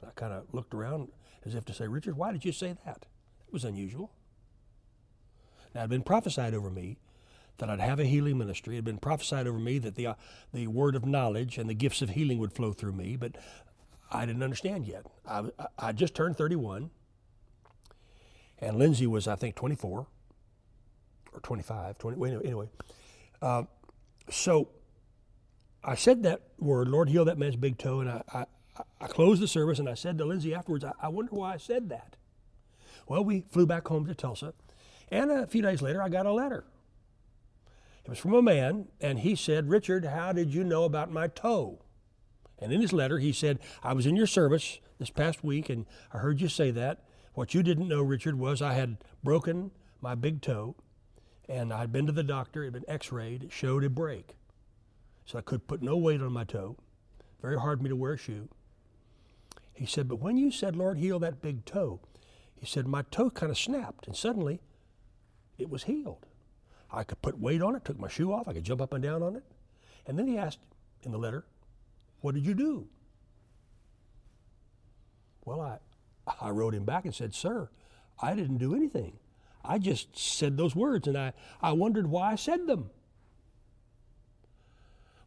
I 0.05 0.10
kind 0.15 0.34
of 0.34 0.46
looked 0.53 0.74
around 0.74 1.10
as 1.46 1.55
if 1.55 1.65
to 1.65 1.74
say, 1.74 1.88
Richard, 1.88 2.17
why 2.17 2.31
did 2.31 2.46
you 2.46 2.51
say 2.51 2.75
that? 2.86 3.05
It 3.48 3.53
was 3.53 3.63
unusual. 3.63 4.12
Now, 5.74 5.82
it 5.82 5.84
had 5.84 5.90
been 5.90 6.04
prophesied 6.04 6.54
over 6.54 6.70
me 6.70 6.98
that 7.58 7.70
I'd 7.70 7.80
have 7.80 8.00
a 8.00 8.06
healing 8.06 8.38
ministry. 8.38 8.75
It 8.75 8.78
had 8.80 8.86
been 8.86 8.98
prophesied 8.98 9.48
over 9.48 9.60
me 9.60 9.78
that 9.80 9.96
the, 9.96 10.08
uh, 10.08 10.13
the 10.54 10.68
word 10.68 10.96
of 10.96 11.06
knowledge 11.06 11.58
and 11.58 11.70
the 11.70 11.74
gifts 11.74 12.01
of 12.01 12.10
healing 12.12 12.40
would 12.40 12.54
flow 12.54 12.74
through 12.74 12.94
me, 12.94 13.16
but 13.16 13.36
I 14.12 14.25
didn't 14.25 14.44
understand 14.44 14.86
yet. 14.86 15.06
I, 15.28 15.44
I 15.78 15.92
just 15.92 16.16
turned 16.16 16.38
31, 16.38 16.90
and 18.60 18.78
Lindsay 18.78 19.08
was, 19.08 19.28
I 19.28 19.36
think, 19.36 19.56
24 19.56 20.08
or 21.34 21.40
25. 21.40 21.98
20, 21.98 22.46
anyway, 22.46 22.68
uh, 23.42 23.63
so 24.30 24.70
I 25.84 25.96
said 25.96 26.24
that 26.24 26.42
word, 26.60 26.88
Lord, 26.88 27.10
heal 27.10 27.25
that 27.25 27.38
man's 27.38 27.56
big 27.56 27.78
toe, 27.78 28.01
and 28.01 28.10
I, 28.10 28.24
I, 28.34 28.46
I 29.00 29.08
closed 29.08 29.42
the 29.42 29.48
service, 29.48 29.80
and 29.80 29.88
I 29.88 29.94
said 29.94 30.18
to 30.18 30.25
Lindsay 30.25 30.54
afterwards, 30.54 30.84
I, 30.84 30.94
I 31.01 31.08
wonder 31.08 31.32
why 31.34 31.54
I 31.54 31.58
said 31.58 31.90
that. 31.90 32.18
Well, 33.08 33.24
we 33.24 33.42
flew 33.42 33.66
back 33.66 33.88
home 33.88 34.06
to 34.08 34.16
Tulsa, 34.16 34.54
and 35.12 35.30
a 35.30 35.46
few 35.46 35.62
days 35.62 35.82
later, 35.82 36.01
I 36.01 36.10
got 36.10 36.25
a 36.25 36.32
letter. 36.32 36.63
It 38.03 38.10
was 38.10 38.18
from 38.18 38.34
a 38.34 38.41
man, 38.41 38.88
and 39.00 39.20
he 39.20 39.36
said, 39.36 39.70
Richard, 39.70 40.06
how 40.06 40.32
did 40.32 40.53
you 40.53 40.63
know 40.63 40.86
about 40.86 41.12
my 41.12 41.27
toe? 41.27 41.80
And 42.58 42.72
in 42.72 42.82
his 42.82 42.94
letter, 42.94 43.20
he 43.20 43.32
said, 43.32 43.60
I 43.84 43.94
was 43.94 44.06
in 44.06 44.15
your 44.15 44.27
service 44.27 44.80
this 44.98 45.10
past 45.10 45.44
week, 45.44 45.70
and 45.70 45.86
I 46.13 46.20
heard 46.20 46.41
you 46.41 46.48
say 46.48 46.72
that. 46.72 47.03
What 47.34 47.53
you 47.53 47.62
didn't 47.62 47.88
know, 47.88 48.01
Richard, 48.01 48.39
was 48.39 48.62
I 48.62 48.74
had 48.74 48.98
broken 49.24 49.72
my 50.00 50.15
big 50.15 50.41
toe, 50.41 50.75
and 51.48 51.74
I'd 51.74 51.91
been 51.91 52.08
to 52.08 52.12
the 52.12 52.24
doctor, 52.24 52.63
it 52.63 52.68
had 52.68 52.74
been 52.74 52.89
x 52.89 53.12
rayed, 53.12 53.44
it 53.44 53.51
showed 53.51 53.84
a 53.84 53.89
break. 53.89 54.36
So 55.25 55.38
I 55.38 55.41
could 55.41 55.68
put 55.68 55.82
no 55.82 55.98
weight 55.98 56.22
on 56.22 56.34
my 56.34 56.44
toe. 56.44 56.77
Very 57.41 57.60
hard 57.60 57.80
for 57.80 57.84
me 57.84 57.89
to 57.89 57.96
wear 57.96 58.13
a 58.13 58.18
shoe. 58.18 58.50
He 59.74 59.86
said, 59.86 60.08
But 60.08 60.20
when 60.20 60.38
you 60.38 60.51
said, 60.51 60.75
Lord, 60.75 60.98
heal 60.98 61.20
that 61.20 61.41
big 61.41 61.65
toe, 61.65 62.00
he 62.62 62.68
said, 62.68 62.88
my 62.88 63.01
toe 63.10 63.32
kind 63.32 63.51
of 63.51 63.58
snapped, 63.58 64.06
and 64.06 64.15
suddenly 64.15 64.62
it 65.62 65.70
was 65.70 65.84
healed. 65.84 66.25
I 66.91 67.03
could 67.03 67.22
put 67.22 67.39
weight 67.39 67.62
on 67.62 67.75
it, 67.75 67.86
took 67.86 68.00
my 68.00 68.10
shoe 68.10 68.34
off, 68.34 68.48
I 68.48 68.53
could 68.53 68.63
jump 68.63 68.82
up 68.82 68.94
and 68.94 69.03
down 69.03 69.24
on 69.24 69.36
it. 69.36 69.44
And 70.06 70.18
then 70.18 70.27
he 70.27 70.38
asked 70.38 70.60
in 71.03 71.12
the 71.12 71.18
letter, 71.18 71.46
What 72.22 72.36
did 72.36 72.46
you 72.46 72.53
do? 72.53 72.88
Well, 75.46 75.62
I, 75.62 75.77
I 76.39 76.50
wrote 76.50 76.75
him 76.75 76.86
back 76.86 77.06
and 77.06 77.15
said, 77.15 77.34
Sir, 77.34 77.70
I 78.22 78.36
didn't 78.36 78.58
do 78.58 78.75
anything. 78.75 79.18
I 79.63 79.77
just 79.77 80.18
said 80.18 80.58
those 80.58 80.75
words 80.75 81.08
and 81.08 81.18
I, 81.18 81.34
I 81.62 81.72
wondered 81.72 82.08
why 82.08 82.32
I 82.32 82.36
said 82.36 82.68
them. 82.68 82.89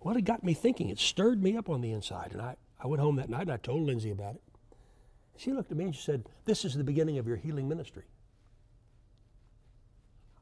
Well, 0.00 0.16
it 0.16 0.24
got 0.24 0.44
me 0.44 0.54
thinking. 0.54 0.90
It 0.90 0.98
stirred 0.98 1.42
me 1.42 1.56
up 1.56 1.70
on 1.70 1.80
the 1.80 1.92
inside. 1.92 2.30
And 2.32 2.42
I, 2.42 2.56
I 2.82 2.86
went 2.86 3.00
home 3.00 3.16
that 3.16 3.30
night 3.30 3.42
and 3.42 3.52
I 3.52 3.56
told 3.56 3.82
Lindsay 3.82 4.10
about 4.10 4.34
it. 4.34 4.42
She 5.36 5.52
looked 5.52 5.70
at 5.70 5.76
me 5.78 5.84
and 5.84 5.94
she 5.94 6.02
said, 6.02 6.24
This 6.44 6.64
is 6.64 6.74
the 6.74 6.84
beginning 6.84 7.18
of 7.18 7.26
your 7.26 7.36
healing 7.36 7.68
ministry. 7.68 8.04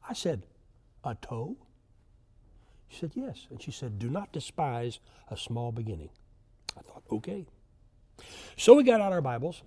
I 0.07 0.13
said, 0.13 0.43
A 1.03 1.15
toe? 1.15 1.57
She 2.87 2.99
said, 2.99 3.11
Yes. 3.15 3.47
And 3.49 3.61
she 3.61 3.71
said, 3.71 3.99
Do 3.99 4.09
not 4.09 4.31
despise 4.31 4.99
a 5.29 5.37
small 5.37 5.71
beginning. 5.71 6.09
I 6.77 6.81
thought, 6.81 7.03
Okay. 7.11 7.45
So 8.57 8.75
we 8.75 8.83
got 8.83 9.01
out 9.01 9.11
our 9.11 9.21
Bibles 9.21 9.63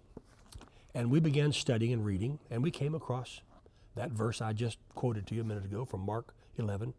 and 0.95 1.11
we 1.11 1.21
began 1.21 1.53
studying 1.53 1.93
and 1.93 2.05
reading, 2.05 2.39
and 2.51 2.63
we 2.63 2.71
came 2.71 2.95
across 2.95 3.43
that 3.97 4.13
verse 4.13 4.41
I 4.41 4.53
just 4.53 4.79
quoted 4.95 5.27
to 5.27 5.35
you 5.35 5.43
a 5.43 5.45
minute 5.45 5.65
ago 5.65 5.85
from 5.85 6.01
Mark 6.01 6.35
11. 6.59 6.95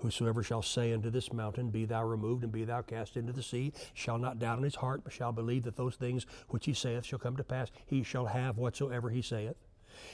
Whosoever 0.00 0.42
shall 0.42 0.62
say 0.62 0.92
unto 0.92 1.10
this 1.10 1.32
mountain, 1.32 1.70
Be 1.70 1.84
thou 1.84 2.04
removed 2.04 2.42
and 2.42 2.52
be 2.52 2.64
thou 2.64 2.82
cast 2.82 3.16
into 3.16 3.32
the 3.32 3.42
sea, 3.42 3.72
shall 3.94 4.18
not 4.18 4.38
doubt 4.38 4.58
in 4.58 4.64
his 4.64 4.76
heart, 4.76 5.02
but 5.04 5.12
shall 5.12 5.32
believe 5.32 5.62
that 5.64 5.76
those 5.76 5.94
things 5.96 6.26
which 6.48 6.66
he 6.66 6.72
saith 6.72 7.04
shall 7.04 7.18
come 7.18 7.36
to 7.36 7.44
pass, 7.44 7.70
he 7.86 8.02
shall 8.02 8.26
have 8.26 8.56
whatsoever 8.56 9.10
he 9.10 9.22
saith. 9.22 9.56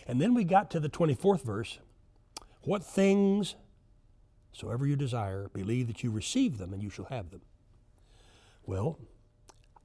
And 0.06 0.21
then 0.21 0.35
we 0.35 0.45
got 0.45 0.71
to 0.73 0.80
the 0.80 0.88
24th 0.88 1.42
verse, 1.42 1.78
what 2.66 2.85
things 2.85 3.54
soever 4.52 4.87
you 4.87 4.96
desire, 4.96 5.49
believe 5.52 5.87
that 5.87 6.02
you 6.02 6.11
receive 6.11 6.58
them 6.58 6.73
and 6.73 6.82
you 6.82 6.90
shall 6.90 7.04
have 7.06 7.30
them. 7.30 7.42
Well, 8.64 8.99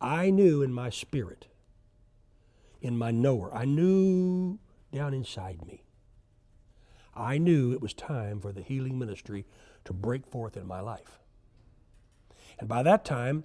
I 0.02 0.32
knew 0.32 0.64
in 0.64 0.74
my 0.74 0.90
spirit, 0.90 1.48
in 2.82 2.98
my 2.98 3.12
knower, 3.12 3.54
I 3.54 3.66
knew 3.66 4.58
down 4.92 5.14
inside 5.14 5.66
me. 5.66 5.84
I 7.14 7.38
knew 7.38 7.72
it 7.72 7.82
was 7.82 7.94
time 7.94 8.40
for 8.40 8.52
the 8.52 8.62
healing 8.62 8.98
ministry 8.98 9.46
to 9.86 9.94
break 9.94 10.26
forth 10.26 10.58
in 10.58 10.66
my 10.66 10.80
life. 10.80 11.20
And 12.58 12.68
by 12.68 12.82
that 12.84 13.06
time, 13.06 13.44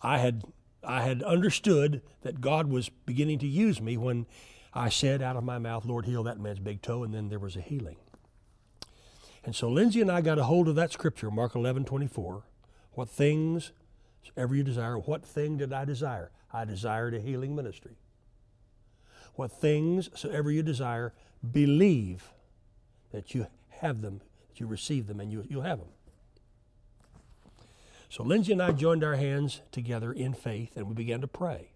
I 0.00 0.18
had, 0.18 0.44
I 0.84 1.02
had 1.02 1.22
understood 1.24 2.02
that 2.22 2.40
God 2.40 2.68
was 2.68 2.88
beginning 2.88 3.40
to 3.40 3.48
use 3.48 3.80
me 3.80 3.96
when 3.96 4.26
I 4.72 4.90
said 4.90 5.22
out 5.22 5.36
of 5.36 5.42
my 5.42 5.58
mouth, 5.58 5.84
Lord, 5.84 6.04
heal 6.04 6.22
that 6.24 6.38
man's 6.38 6.60
big 6.60 6.82
toe, 6.82 7.02
and 7.02 7.12
then 7.12 7.30
there 7.30 7.40
was 7.40 7.56
a 7.56 7.60
healing. 7.60 7.96
And 9.44 9.54
so 9.54 9.68
Lindsay 9.68 10.00
and 10.00 10.10
I 10.10 10.20
got 10.20 10.38
a 10.38 10.44
hold 10.44 10.68
of 10.68 10.74
that 10.74 10.92
scripture, 10.92 11.30
Mark 11.30 11.54
11, 11.54 11.84
24. 11.84 12.42
What 12.92 13.08
things 13.08 13.72
ever 14.36 14.54
you 14.54 14.62
desire, 14.62 14.98
what 14.98 15.24
thing 15.24 15.56
did 15.56 15.72
I 15.72 15.84
desire? 15.84 16.30
I 16.52 16.64
desired 16.64 17.14
a 17.14 17.20
healing 17.20 17.54
ministry. 17.54 17.96
What 19.34 19.52
things 19.52 20.10
soever 20.14 20.50
you 20.50 20.62
desire, 20.62 21.14
believe 21.50 22.30
that 23.12 23.34
you 23.34 23.46
have 23.80 24.02
them, 24.02 24.20
that 24.48 24.60
you 24.60 24.66
receive 24.66 25.06
them, 25.06 25.20
and 25.20 25.32
you, 25.32 25.44
you'll 25.48 25.62
have 25.62 25.78
them. 25.78 25.88
So 28.10 28.24
Lindsay 28.24 28.52
and 28.52 28.60
I 28.60 28.72
joined 28.72 29.04
our 29.04 29.14
hands 29.14 29.60
together 29.70 30.12
in 30.12 30.34
faith 30.34 30.76
and 30.76 30.88
we 30.88 30.94
began 30.94 31.20
to 31.20 31.28
pray. 31.28 31.70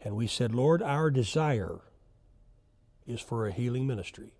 And 0.00 0.16
we 0.16 0.26
said, 0.26 0.54
Lord, 0.54 0.82
our 0.82 1.10
desire 1.10 1.80
is 3.06 3.20
for 3.20 3.46
a 3.46 3.52
healing 3.52 3.86
ministry. 3.86 4.32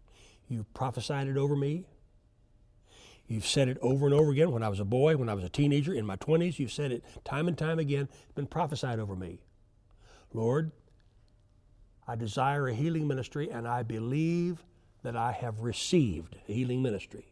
You've 0.49 0.73
prophesied 0.75 1.29
it 1.29 1.37
over 1.37 1.57
me. 1.57 1.85
You've 3.27 3.47
said 3.47 3.69
it 3.69 3.79
over 3.83 4.07
and 4.07 4.15
over 4.15 4.31
again 4.31 4.53
when 4.53 4.63
I 4.63 4.69
was 4.69 4.79
a 4.79 4.85
boy, 4.85 5.17
when 5.17 5.29
I 5.29 5.35
was 5.35 5.43
a 5.43 5.49
teenager, 5.49 5.93
in 5.93 6.07
my 6.07 6.17
20s. 6.17 6.59
You've 6.59 6.73
said 6.73 6.93
it 6.93 7.05
time 7.25 7.49
and 7.49 7.59
time 7.59 7.79
again. 7.79 8.09
It's 8.23 8.33
been 8.33 8.47
prophesied 8.47 9.01
over 9.01 9.17
me. 9.17 9.41
Lord, 10.33 10.71
I 12.07 12.15
desire 12.15 12.69
a 12.69 12.75
healing 12.75 13.09
ministry, 13.09 13.51
and 13.51 13.67
I 13.67 13.83
believe 13.83 14.63
that 15.03 15.17
I 15.17 15.33
have 15.33 15.61
received 15.61 16.37
a 16.49 16.53
healing 16.53 16.83
ministry. 16.83 17.27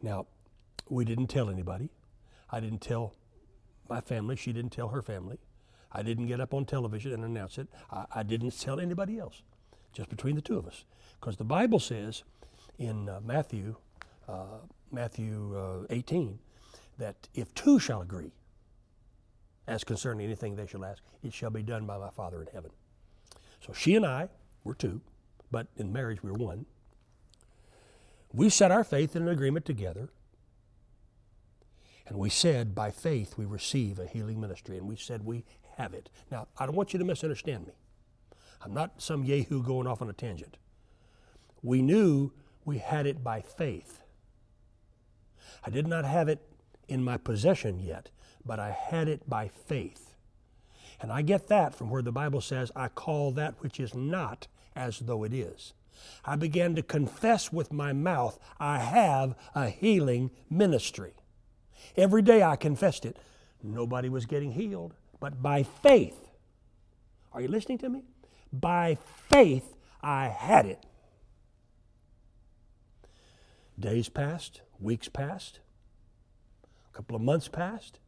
Now, 0.00 0.26
we 0.88 1.04
didn't 1.04 1.28
tell 1.28 1.48
anybody. 1.48 1.90
I 2.50 2.58
didn't 2.58 2.80
tell 2.80 3.14
my 3.88 4.00
family. 4.00 4.34
She 4.34 4.52
didn't 4.52 4.72
tell 4.72 4.88
her 4.88 5.00
family. 5.00 5.38
I 5.92 6.02
didn't 6.02 6.26
get 6.26 6.40
up 6.40 6.54
on 6.54 6.64
television 6.64 7.12
and 7.12 7.24
announce 7.24 7.58
it. 7.58 7.68
I, 7.90 8.06
I 8.16 8.22
didn't 8.22 8.58
tell 8.58 8.80
anybody 8.80 9.18
else, 9.18 9.42
just 9.92 10.08
between 10.08 10.36
the 10.36 10.42
two 10.42 10.58
of 10.58 10.66
us. 10.66 10.84
Because 11.20 11.36
the 11.36 11.44
Bible 11.44 11.78
says 11.78 12.24
in 12.78 13.08
uh, 13.08 13.20
Matthew, 13.24 13.76
uh, 14.28 14.58
Matthew 14.90 15.56
uh, 15.56 15.86
18, 15.90 16.38
that 16.98 17.28
if 17.34 17.54
two 17.54 17.78
shall 17.78 18.02
agree 18.02 18.32
as 19.66 19.84
concerning 19.84 20.26
anything 20.26 20.56
they 20.56 20.66
shall 20.66 20.84
ask, 20.84 21.02
it 21.22 21.32
shall 21.32 21.50
be 21.50 21.62
done 21.62 21.86
by 21.86 21.98
my 21.98 22.10
Father 22.10 22.40
in 22.40 22.48
heaven. 22.52 22.70
So 23.64 23.72
she 23.72 23.94
and 23.94 24.04
I 24.04 24.28
were 24.64 24.74
two, 24.74 25.00
but 25.50 25.68
in 25.76 25.92
marriage 25.92 26.22
we 26.22 26.30
were 26.30 26.38
one. 26.38 26.66
We 28.32 28.48
set 28.48 28.70
our 28.70 28.84
faith 28.84 29.14
in 29.14 29.22
an 29.22 29.28
agreement 29.28 29.64
together. 29.64 30.08
And 32.06 32.18
we 32.18 32.30
said, 32.30 32.74
by 32.74 32.90
faith, 32.90 33.38
we 33.38 33.44
receive 33.44 33.98
a 33.98 34.06
healing 34.06 34.40
ministry. 34.40 34.76
And 34.76 34.88
we 34.88 34.96
said, 34.96 35.24
we 35.24 35.44
have 35.76 35.94
it. 35.94 36.08
Now, 36.30 36.48
I 36.58 36.66
don't 36.66 36.74
want 36.74 36.92
you 36.92 36.98
to 36.98 37.04
misunderstand 37.04 37.66
me. 37.66 37.72
I'm 38.64 38.74
not 38.74 39.02
some 39.02 39.24
Yahoo 39.24 39.62
going 39.62 39.86
off 39.86 40.02
on 40.02 40.08
a 40.10 40.12
tangent. 40.12 40.56
We 41.62 41.82
knew 41.82 42.32
we 42.64 42.78
had 42.78 43.06
it 43.06 43.22
by 43.22 43.40
faith. 43.40 44.00
I 45.64 45.70
did 45.70 45.86
not 45.86 46.04
have 46.04 46.28
it 46.28 46.40
in 46.88 47.04
my 47.04 47.16
possession 47.16 47.78
yet, 47.80 48.10
but 48.44 48.58
I 48.58 48.70
had 48.70 49.08
it 49.08 49.28
by 49.28 49.48
faith. 49.48 50.14
And 51.00 51.12
I 51.12 51.22
get 51.22 51.48
that 51.48 51.74
from 51.74 51.90
where 51.90 52.02
the 52.02 52.12
Bible 52.12 52.40
says, 52.40 52.70
I 52.76 52.88
call 52.88 53.32
that 53.32 53.54
which 53.60 53.80
is 53.80 53.94
not 53.94 54.46
as 54.76 55.00
though 55.00 55.24
it 55.24 55.32
is. 55.32 55.72
I 56.24 56.36
began 56.36 56.74
to 56.76 56.82
confess 56.82 57.52
with 57.52 57.72
my 57.72 57.92
mouth, 57.92 58.38
I 58.58 58.78
have 58.78 59.34
a 59.54 59.68
healing 59.68 60.30
ministry. 60.48 61.14
Every 61.96 62.22
day 62.22 62.42
I 62.42 62.56
confessed 62.56 63.04
it. 63.04 63.16
Nobody 63.62 64.08
was 64.08 64.26
getting 64.26 64.52
healed, 64.52 64.94
but 65.20 65.42
by 65.42 65.62
faith. 65.62 66.28
Are 67.32 67.40
you 67.40 67.48
listening 67.48 67.78
to 67.78 67.88
me? 67.88 68.02
By 68.52 68.98
faith, 69.30 69.74
I 70.02 70.28
had 70.28 70.66
it. 70.66 70.84
Days 73.78 74.08
passed, 74.08 74.60
weeks 74.78 75.08
passed, 75.08 75.60
a 76.92 76.96
couple 76.96 77.16
of 77.16 77.22
months 77.22 77.48
passed. 77.48 77.98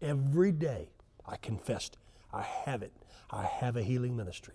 Every 0.00 0.50
day 0.50 0.88
I 1.26 1.36
confessed, 1.36 1.96
I 2.32 2.42
have 2.42 2.82
it. 2.82 2.92
I 3.30 3.44
have 3.44 3.76
a 3.76 3.82
healing 3.82 4.16
ministry. 4.16 4.54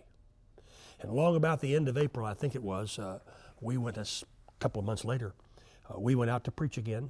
And 0.99 1.11
long 1.11 1.35
about 1.35 1.61
the 1.61 1.75
end 1.75 1.87
of 1.87 1.97
April, 1.97 2.25
I 2.25 2.33
think 2.33 2.55
it 2.55 2.63
was, 2.63 2.99
uh, 2.99 3.19
we 3.61 3.77
went 3.77 3.97
a 3.97 4.05
couple 4.59 4.79
of 4.79 4.85
months 4.85 5.05
later, 5.05 5.33
uh, 5.89 5.99
we 5.99 6.15
went 6.15 6.29
out 6.29 6.43
to 6.43 6.51
preach 6.51 6.77
again, 6.77 7.09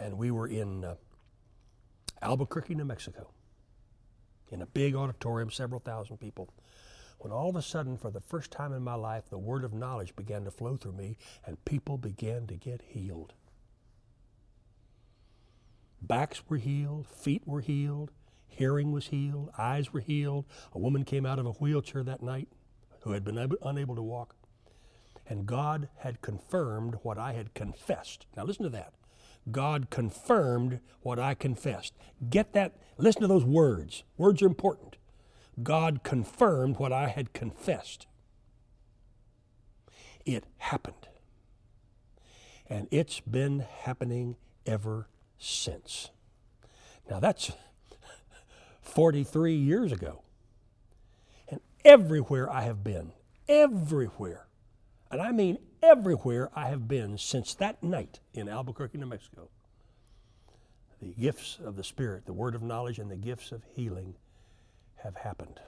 and 0.00 0.18
we 0.18 0.30
were 0.30 0.46
in 0.46 0.84
uh, 0.84 0.94
Albuquerque, 2.22 2.74
New 2.74 2.84
Mexico, 2.84 3.30
in 4.50 4.62
a 4.62 4.66
big 4.66 4.94
auditorium, 4.94 5.50
several 5.50 5.80
thousand 5.80 6.18
people. 6.18 6.48
When 7.20 7.32
all 7.32 7.50
of 7.50 7.56
a 7.56 7.60
sudden, 7.60 7.98
for 7.98 8.10
the 8.10 8.20
first 8.20 8.50
time 8.50 8.72
in 8.72 8.82
my 8.82 8.94
life, 8.94 9.28
the 9.28 9.38
word 9.38 9.62
of 9.62 9.74
knowledge 9.74 10.16
began 10.16 10.42
to 10.44 10.50
flow 10.50 10.78
through 10.78 10.94
me, 10.94 11.18
and 11.44 11.62
people 11.66 11.98
began 11.98 12.46
to 12.46 12.54
get 12.54 12.80
healed. 12.80 13.34
Backs 16.00 16.42
were 16.48 16.56
healed, 16.56 17.06
feet 17.06 17.42
were 17.44 17.60
healed, 17.60 18.10
hearing 18.46 18.90
was 18.90 19.08
healed, 19.08 19.50
eyes 19.58 19.92
were 19.92 20.00
healed. 20.00 20.46
A 20.72 20.78
woman 20.78 21.04
came 21.04 21.26
out 21.26 21.38
of 21.38 21.44
a 21.44 21.52
wheelchair 21.52 22.02
that 22.04 22.22
night 22.22 22.48
who 23.00 23.12
had 23.12 23.22
been 23.22 23.52
unable 23.62 23.96
to 23.96 24.02
walk. 24.02 24.34
And 25.28 25.44
God 25.44 25.90
had 25.98 26.22
confirmed 26.22 26.96
what 27.02 27.18
I 27.18 27.34
had 27.34 27.52
confessed. 27.52 28.24
Now, 28.34 28.44
listen 28.44 28.64
to 28.64 28.70
that. 28.70 28.94
God 29.50 29.90
confirmed 29.90 30.80
what 31.02 31.18
I 31.18 31.34
confessed. 31.34 31.92
Get 32.30 32.54
that, 32.54 32.78
listen 32.96 33.20
to 33.20 33.28
those 33.28 33.44
words. 33.44 34.04
Words 34.16 34.40
are 34.40 34.46
important. 34.46 34.96
God 35.62 36.02
confirmed 36.02 36.78
what 36.78 36.92
I 36.92 37.08
had 37.08 37.32
confessed. 37.32 38.06
It 40.24 40.44
happened. 40.58 41.08
And 42.68 42.88
it's 42.90 43.20
been 43.20 43.60
happening 43.82 44.36
ever 44.66 45.08
since. 45.38 46.10
Now, 47.10 47.20
that's 47.20 47.52
43 48.82 49.54
years 49.54 49.92
ago 49.92 50.22
And 51.48 51.60
everywhere 51.84 52.50
I 52.50 52.62
have 52.62 52.84
been, 52.84 53.12
everywhere, 53.48 54.46
and 55.10 55.20
I 55.20 55.32
mean 55.32 55.58
everywhere 55.82 56.50
I 56.54 56.68
have 56.68 56.88
been 56.88 57.18
since 57.18 57.54
that 57.54 57.82
night 57.82 58.20
in 58.34 58.48
Albuquerque, 58.48 58.98
New 58.98 59.06
Mexico, 59.06 59.48
the 61.00 61.14
gifts 61.14 61.58
of 61.64 61.76
the 61.76 61.84
Spirit, 61.84 62.26
the 62.26 62.32
word 62.32 62.54
of 62.54 62.62
knowledge, 62.62 62.98
and 62.98 63.10
the 63.10 63.16
gifts 63.16 63.52
of 63.52 63.62
healing 63.74 64.14
have 65.02 65.16
happened. 65.16 65.60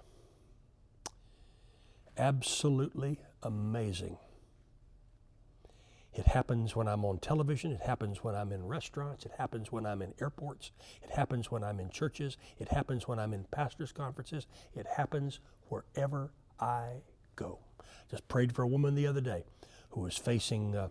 Absolutely 2.16 3.18
amazing. 3.42 4.18
It 6.14 6.27
happens 6.27 6.77
when 6.77 6.88
I'm 6.88 7.07
on 7.07 7.18
television. 7.18 7.73
It 7.73 7.81
happens 7.81 8.23
when 8.23 8.35
I'm 8.35 8.53
in 8.53 8.66
restaurants. 8.66 9.25
It 9.25 9.33
happens 9.38 9.73
when 9.73 9.87
I'm 9.87 10.03
in 10.03 10.12
airports. 10.21 10.71
It 11.03 11.11
happens 11.11 11.51
when 11.51 11.64
I'm 11.64 11.81
in 11.81 11.88
churches. 11.88 12.37
It 12.59 12.68
happens 12.68 13.09
when 13.09 13.18
I'm 13.18 13.33
in 13.33 13.45
pastors' 13.45 13.92
conferences. 13.92 14.47
It 14.75 14.87
happens 14.97 15.40
wherever 15.68 16.33
I 16.61 17.01
go. 17.35 17.61
Just 18.11 18.29
prayed 18.29 18.55
for 18.55 18.62
a 18.62 18.68
woman 18.68 18.95
the 18.95 19.07
other 19.07 19.23
day 19.23 19.45
who 19.90 20.03
was 20.03 20.18
facing 20.18 20.75
a, 20.75 20.90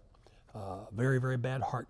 a 0.55 0.87
very, 0.91 1.19
very 1.19 1.37
bad 1.37 1.61
heart 1.61 1.87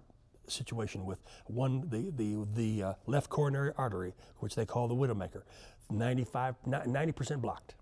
situation 0.47 1.05
with 1.05 1.19
one 1.45 1.87
the 1.89 2.11
the 2.11 2.45
the 2.53 2.83
uh, 2.83 2.93
left 3.05 3.29
coronary 3.29 3.71
artery, 3.77 4.13
which 4.39 4.55
they 4.55 4.65
call 4.65 4.89
the 4.89 4.95
widowmaker, 4.95 5.43
95 5.91 6.55
90% 6.67 7.41
blocked. 7.41 7.75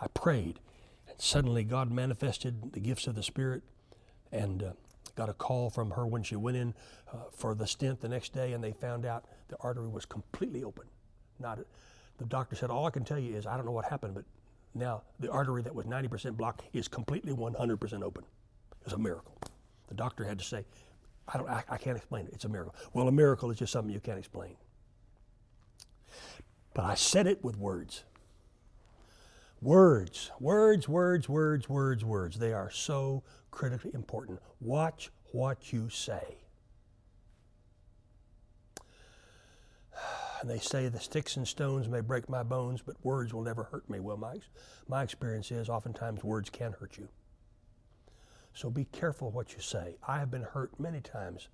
I 0.00 0.06
prayed, 0.08 0.60
and 1.08 1.20
suddenly 1.20 1.64
God 1.64 1.90
manifested 1.90 2.72
the 2.72 2.80
gifts 2.80 3.06
of 3.06 3.14
the 3.14 3.22
Spirit, 3.22 3.62
and 4.30 4.62
uh, 4.62 4.72
got 5.14 5.28
a 5.28 5.34
call 5.34 5.70
from 5.70 5.92
her 5.92 6.06
when 6.06 6.22
she 6.22 6.36
went 6.36 6.56
in 6.56 6.74
uh, 7.12 7.18
for 7.32 7.54
the 7.54 7.66
stent 7.66 8.00
the 8.00 8.08
next 8.08 8.32
day, 8.32 8.52
and 8.52 8.64
they 8.64 8.72
found 8.72 9.06
out 9.06 9.24
the 9.48 9.56
artery 9.60 9.88
was 9.88 10.04
completely 10.04 10.64
open, 10.64 10.86
not 11.38 11.58
the 12.18 12.24
doctor 12.28 12.56
said, 12.56 12.70
All 12.70 12.86
I 12.86 12.90
can 12.90 13.04
tell 13.04 13.18
you 13.18 13.34
is 13.34 13.46
I 13.46 13.56
don't 13.56 13.66
know 13.66 13.72
what 13.72 13.84
happened, 13.84 14.14
but 14.14 14.24
now 14.74 15.02
the 15.18 15.30
artery 15.30 15.62
that 15.62 15.74
was 15.74 15.86
90% 15.86 16.36
blocked 16.36 16.62
is 16.72 16.88
completely 16.88 17.32
100% 17.32 18.02
open. 18.02 18.24
It's 18.84 18.94
a 18.94 18.98
miracle. 18.98 19.36
The 19.88 19.94
doctor 19.94 20.24
had 20.24 20.38
to 20.38 20.44
say, 20.44 20.64
I, 21.28 21.38
don't, 21.38 21.48
I, 21.48 21.64
I 21.68 21.76
can't 21.78 21.96
explain 21.96 22.26
it. 22.26 22.32
It's 22.34 22.44
a 22.44 22.48
miracle. 22.48 22.74
Well, 22.92 23.08
a 23.08 23.12
miracle 23.12 23.50
is 23.50 23.58
just 23.58 23.72
something 23.72 23.92
you 23.92 24.00
can't 24.00 24.18
explain. 24.18 24.56
But 26.74 26.84
I 26.84 26.94
said 26.94 27.26
it 27.26 27.44
with 27.44 27.56
words. 27.56 28.04
Words, 29.60 30.30
words, 30.40 30.88
words, 30.88 31.28
words, 31.28 31.68
words, 31.68 32.04
words. 32.04 32.38
They 32.38 32.52
are 32.52 32.70
so 32.70 33.22
critically 33.50 33.92
important. 33.94 34.40
Watch 34.60 35.10
what 35.32 35.72
you 35.72 35.88
say. 35.88 36.38
And 40.40 40.50
they 40.50 40.58
say 40.58 40.88
the 40.88 40.98
sticks 40.98 41.36
and 41.36 41.46
stones 41.46 41.88
may 41.88 42.00
break 42.00 42.28
my 42.28 42.42
bones, 42.42 42.82
but 42.82 42.96
words 43.04 43.32
will 43.32 43.42
never 43.42 43.62
hurt 43.62 43.88
me. 43.88 44.00
Well, 44.00 44.16
my, 44.16 44.38
my 44.88 45.04
experience 45.04 45.52
is 45.52 45.68
oftentimes 45.68 46.24
words 46.24 46.50
can 46.50 46.72
hurt 46.72 46.98
you. 46.98 47.08
So 48.52 48.68
be 48.68 48.86
careful 48.86 49.30
what 49.30 49.54
you 49.54 49.60
say. 49.60 49.96
I 50.06 50.18
have 50.18 50.32
been 50.32 50.42
hurt 50.42 50.78
many 50.80 51.00
times 51.00 51.48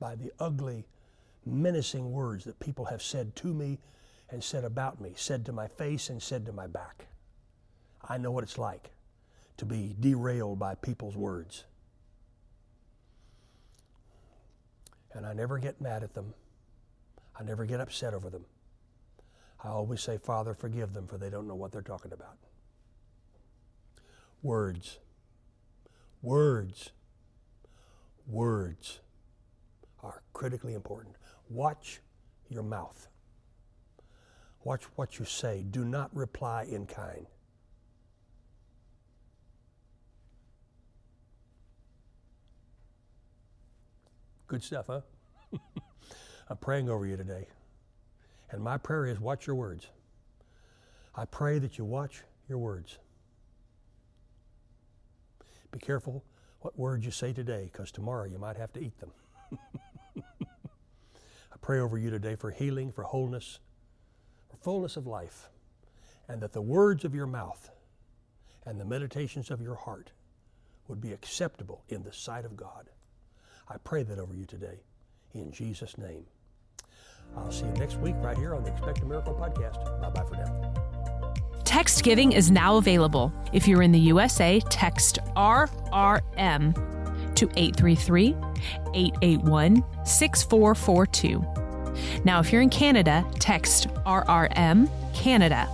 by 0.00 0.16
the 0.16 0.32
ugly, 0.40 0.86
menacing 1.46 2.10
words 2.10 2.44
that 2.44 2.58
people 2.58 2.86
have 2.86 3.02
said 3.02 3.36
to 3.36 3.54
me 3.54 3.78
and 4.32 4.42
said 4.42 4.64
about 4.64 5.00
me, 5.00 5.12
said 5.14 5.46
to 5.46 5.52
my 5.52 5.68
face 5.68 6.08
and 6.08 6.20
said 6.20 6.44
to 6.46 6.52
my 6.52 6.66
back. 6.66 7.06
I 8.08 8.18
know 8.18 8.32
what 8.32 8.42
it's 8.42 8.58
like 8.58 8.90
to 9.58 9.64
be 9.64 9.94
derailed 10.00 10.58
by 10.58 10.74
people's 10.74 11.16
words. 11.16 11.64
And 15.12 15.24
I 15.24 15.34
never 15.34 15.58
get 15.58 15.80
mad 15.80 16.02
at 16.02 16.14
them 16.14 16.34
I 17.38 17.42
never 17.44 17.64
get 17.64 17.80
upset 17.80 18.14
over 18.14 18.30
them. 18.30 18.44
I 19.62 19.68
always 19.68 20.00
say, 20.00 20.18
Father, 20.18 20.54
forgive 20.54 20.92
them, 20.92 21.06
for 21.06 21.18
they 21.18 21.30
don't 21.30 21.46
know 21.46 21.54
what 21.54 21.72
they're 21.72 21.82
talking 21.82 22.12
about. 22.12 22.36
Words. 24.42 24.98
Words. 26.20 26.90
Words 28.26 29.00
are 30.02 30.22
critically 30.32 30.74
important. 30.74 31.16
Watch 31.48 32.00
your 32.48 32.62
mouth. 32.62 33.08
Watch 34.64 34.84
what 34.96 35.18
you 35.18 35.24
say. 35.24 35.64
Do 35.68 35.84
not 35.84 36.14
reply 36.14 36.66
in 36.70 36.86
kind. 36.86 37.26
Good 44.46 44.62
stuff, 44.62 44.86
huh? 44.88 45.00
I'm 46.48 46.58
praying 46.58 46.90
over 46.90 47.06
you 47.06 47.16
today. 47.16 47.46
And 48.50 48.62
my 48.62 48.76
prayer 48.76 49.06
is 49.06 49.18
watch 49.18 49.46
your 49.46 49.56
words. 49.56 49.86
I 51.14 51.24
pray 51.24 51.58
that 51.58 51.78
you 51.78 51.84
watch 51.84 52.22
your 52.48 52.58
words. 52.58 52.98
Be 55.70 55.78
careful 55.78 56.22
what 56.60 56.78
words 56.78 57.04
you 57.04 57.10
say 57.10 57.32
today, 57.32 57.70
because 57.72 57.90
tomorrow 57.90 58.24
you 58.24 58.38
might 58.38 58.56
have 58.56 58.72
to 58.74 58.80
eat 58.80 58.98
them. 59.00 59.10
I 60.22 61.56
pray 61.62 61.80
over 61.80 61.98
you 61.98 62.10
today 62.10 62.36
for 62.36 62.50
healing, 62.50 62.92
for 62.92 63.02
wholeness, 63.04 63.58
fullness 64.56 64.96
of 64.96 65.06
life, 65.06 65.48
and 66.28 66.40
that 66.40 66.52
the 66.52 66.62
words 66.62 67.04
of 67.04 67.14
your 67.14 67.26
mouth 67.26 67.70
and 68.64 68.80
the 68.80 68.84
meditations 68.84 69.50
of 69.50 69.60
your 69.60 69.74
heart 69.74 70.12
would 70.88 71.00
be 71.00 71.12
acceptable 71.12 71.82
in 71.88 72.02
the 72.02 72.12
sight 72.12 72.44
of 72.44 72.56
God. 72.56 72.90
I 73.68 73.76
pray 73.78 74.02
that 74.02 74.18
over 74.18 74.34
you 74.34 74.44
today, 74.44 74.80
in 75.34 75.52
Jesus' 75.52 75.96
name. 75.96 76.26
I'll 77.36 77.50
see 77.50 77.64
you 77.64 77.72
next 77.72 77.98
week 77.98 78.14
right 78.18 78.36
here 78.36 78.54
on 78.54 78.62
the 78.64 78.70
Expect 78.70 79.00
a 79.00 79.04
Miracle 79.06 79.34
podcast. 79.34 80.00
Bye 80.00 80.10
bye 80.10 80.24
for 80.24 80.36
now. 80.36 80.74
Text 81.64 82.04
giving 82.04 82.32
is 82.32 82.50
now 82.50 82.76
available. 82.76 83.32
If 83.52 83.66
you're 83.66 83.82
in 83.82 83.92
the 83.92 84.00
USA, 84.00 84.60
text 84.68 85.18
RRM 85.36 86.74
to 87.34 87.50
833 87.56 88.36
881 88.94 89.82
6442. 90.04 91.61
Now, 92.24 92.40
if 92.40 92.52
you're 92.52 92.62
in 92.62 92.70
Canada, 92.70 93.24
text 93.38 93.86
RRM 94.06 94.88
Canada 95.14 95.68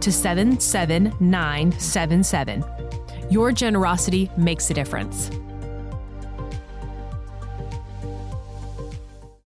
to 0.00 0.12
77977. 0.12 2.64
Your 3.30 3.52
generosity 3.52 4.30
makes 4.36 4.70
a 4.70 4.74
difference. 4.74 5.30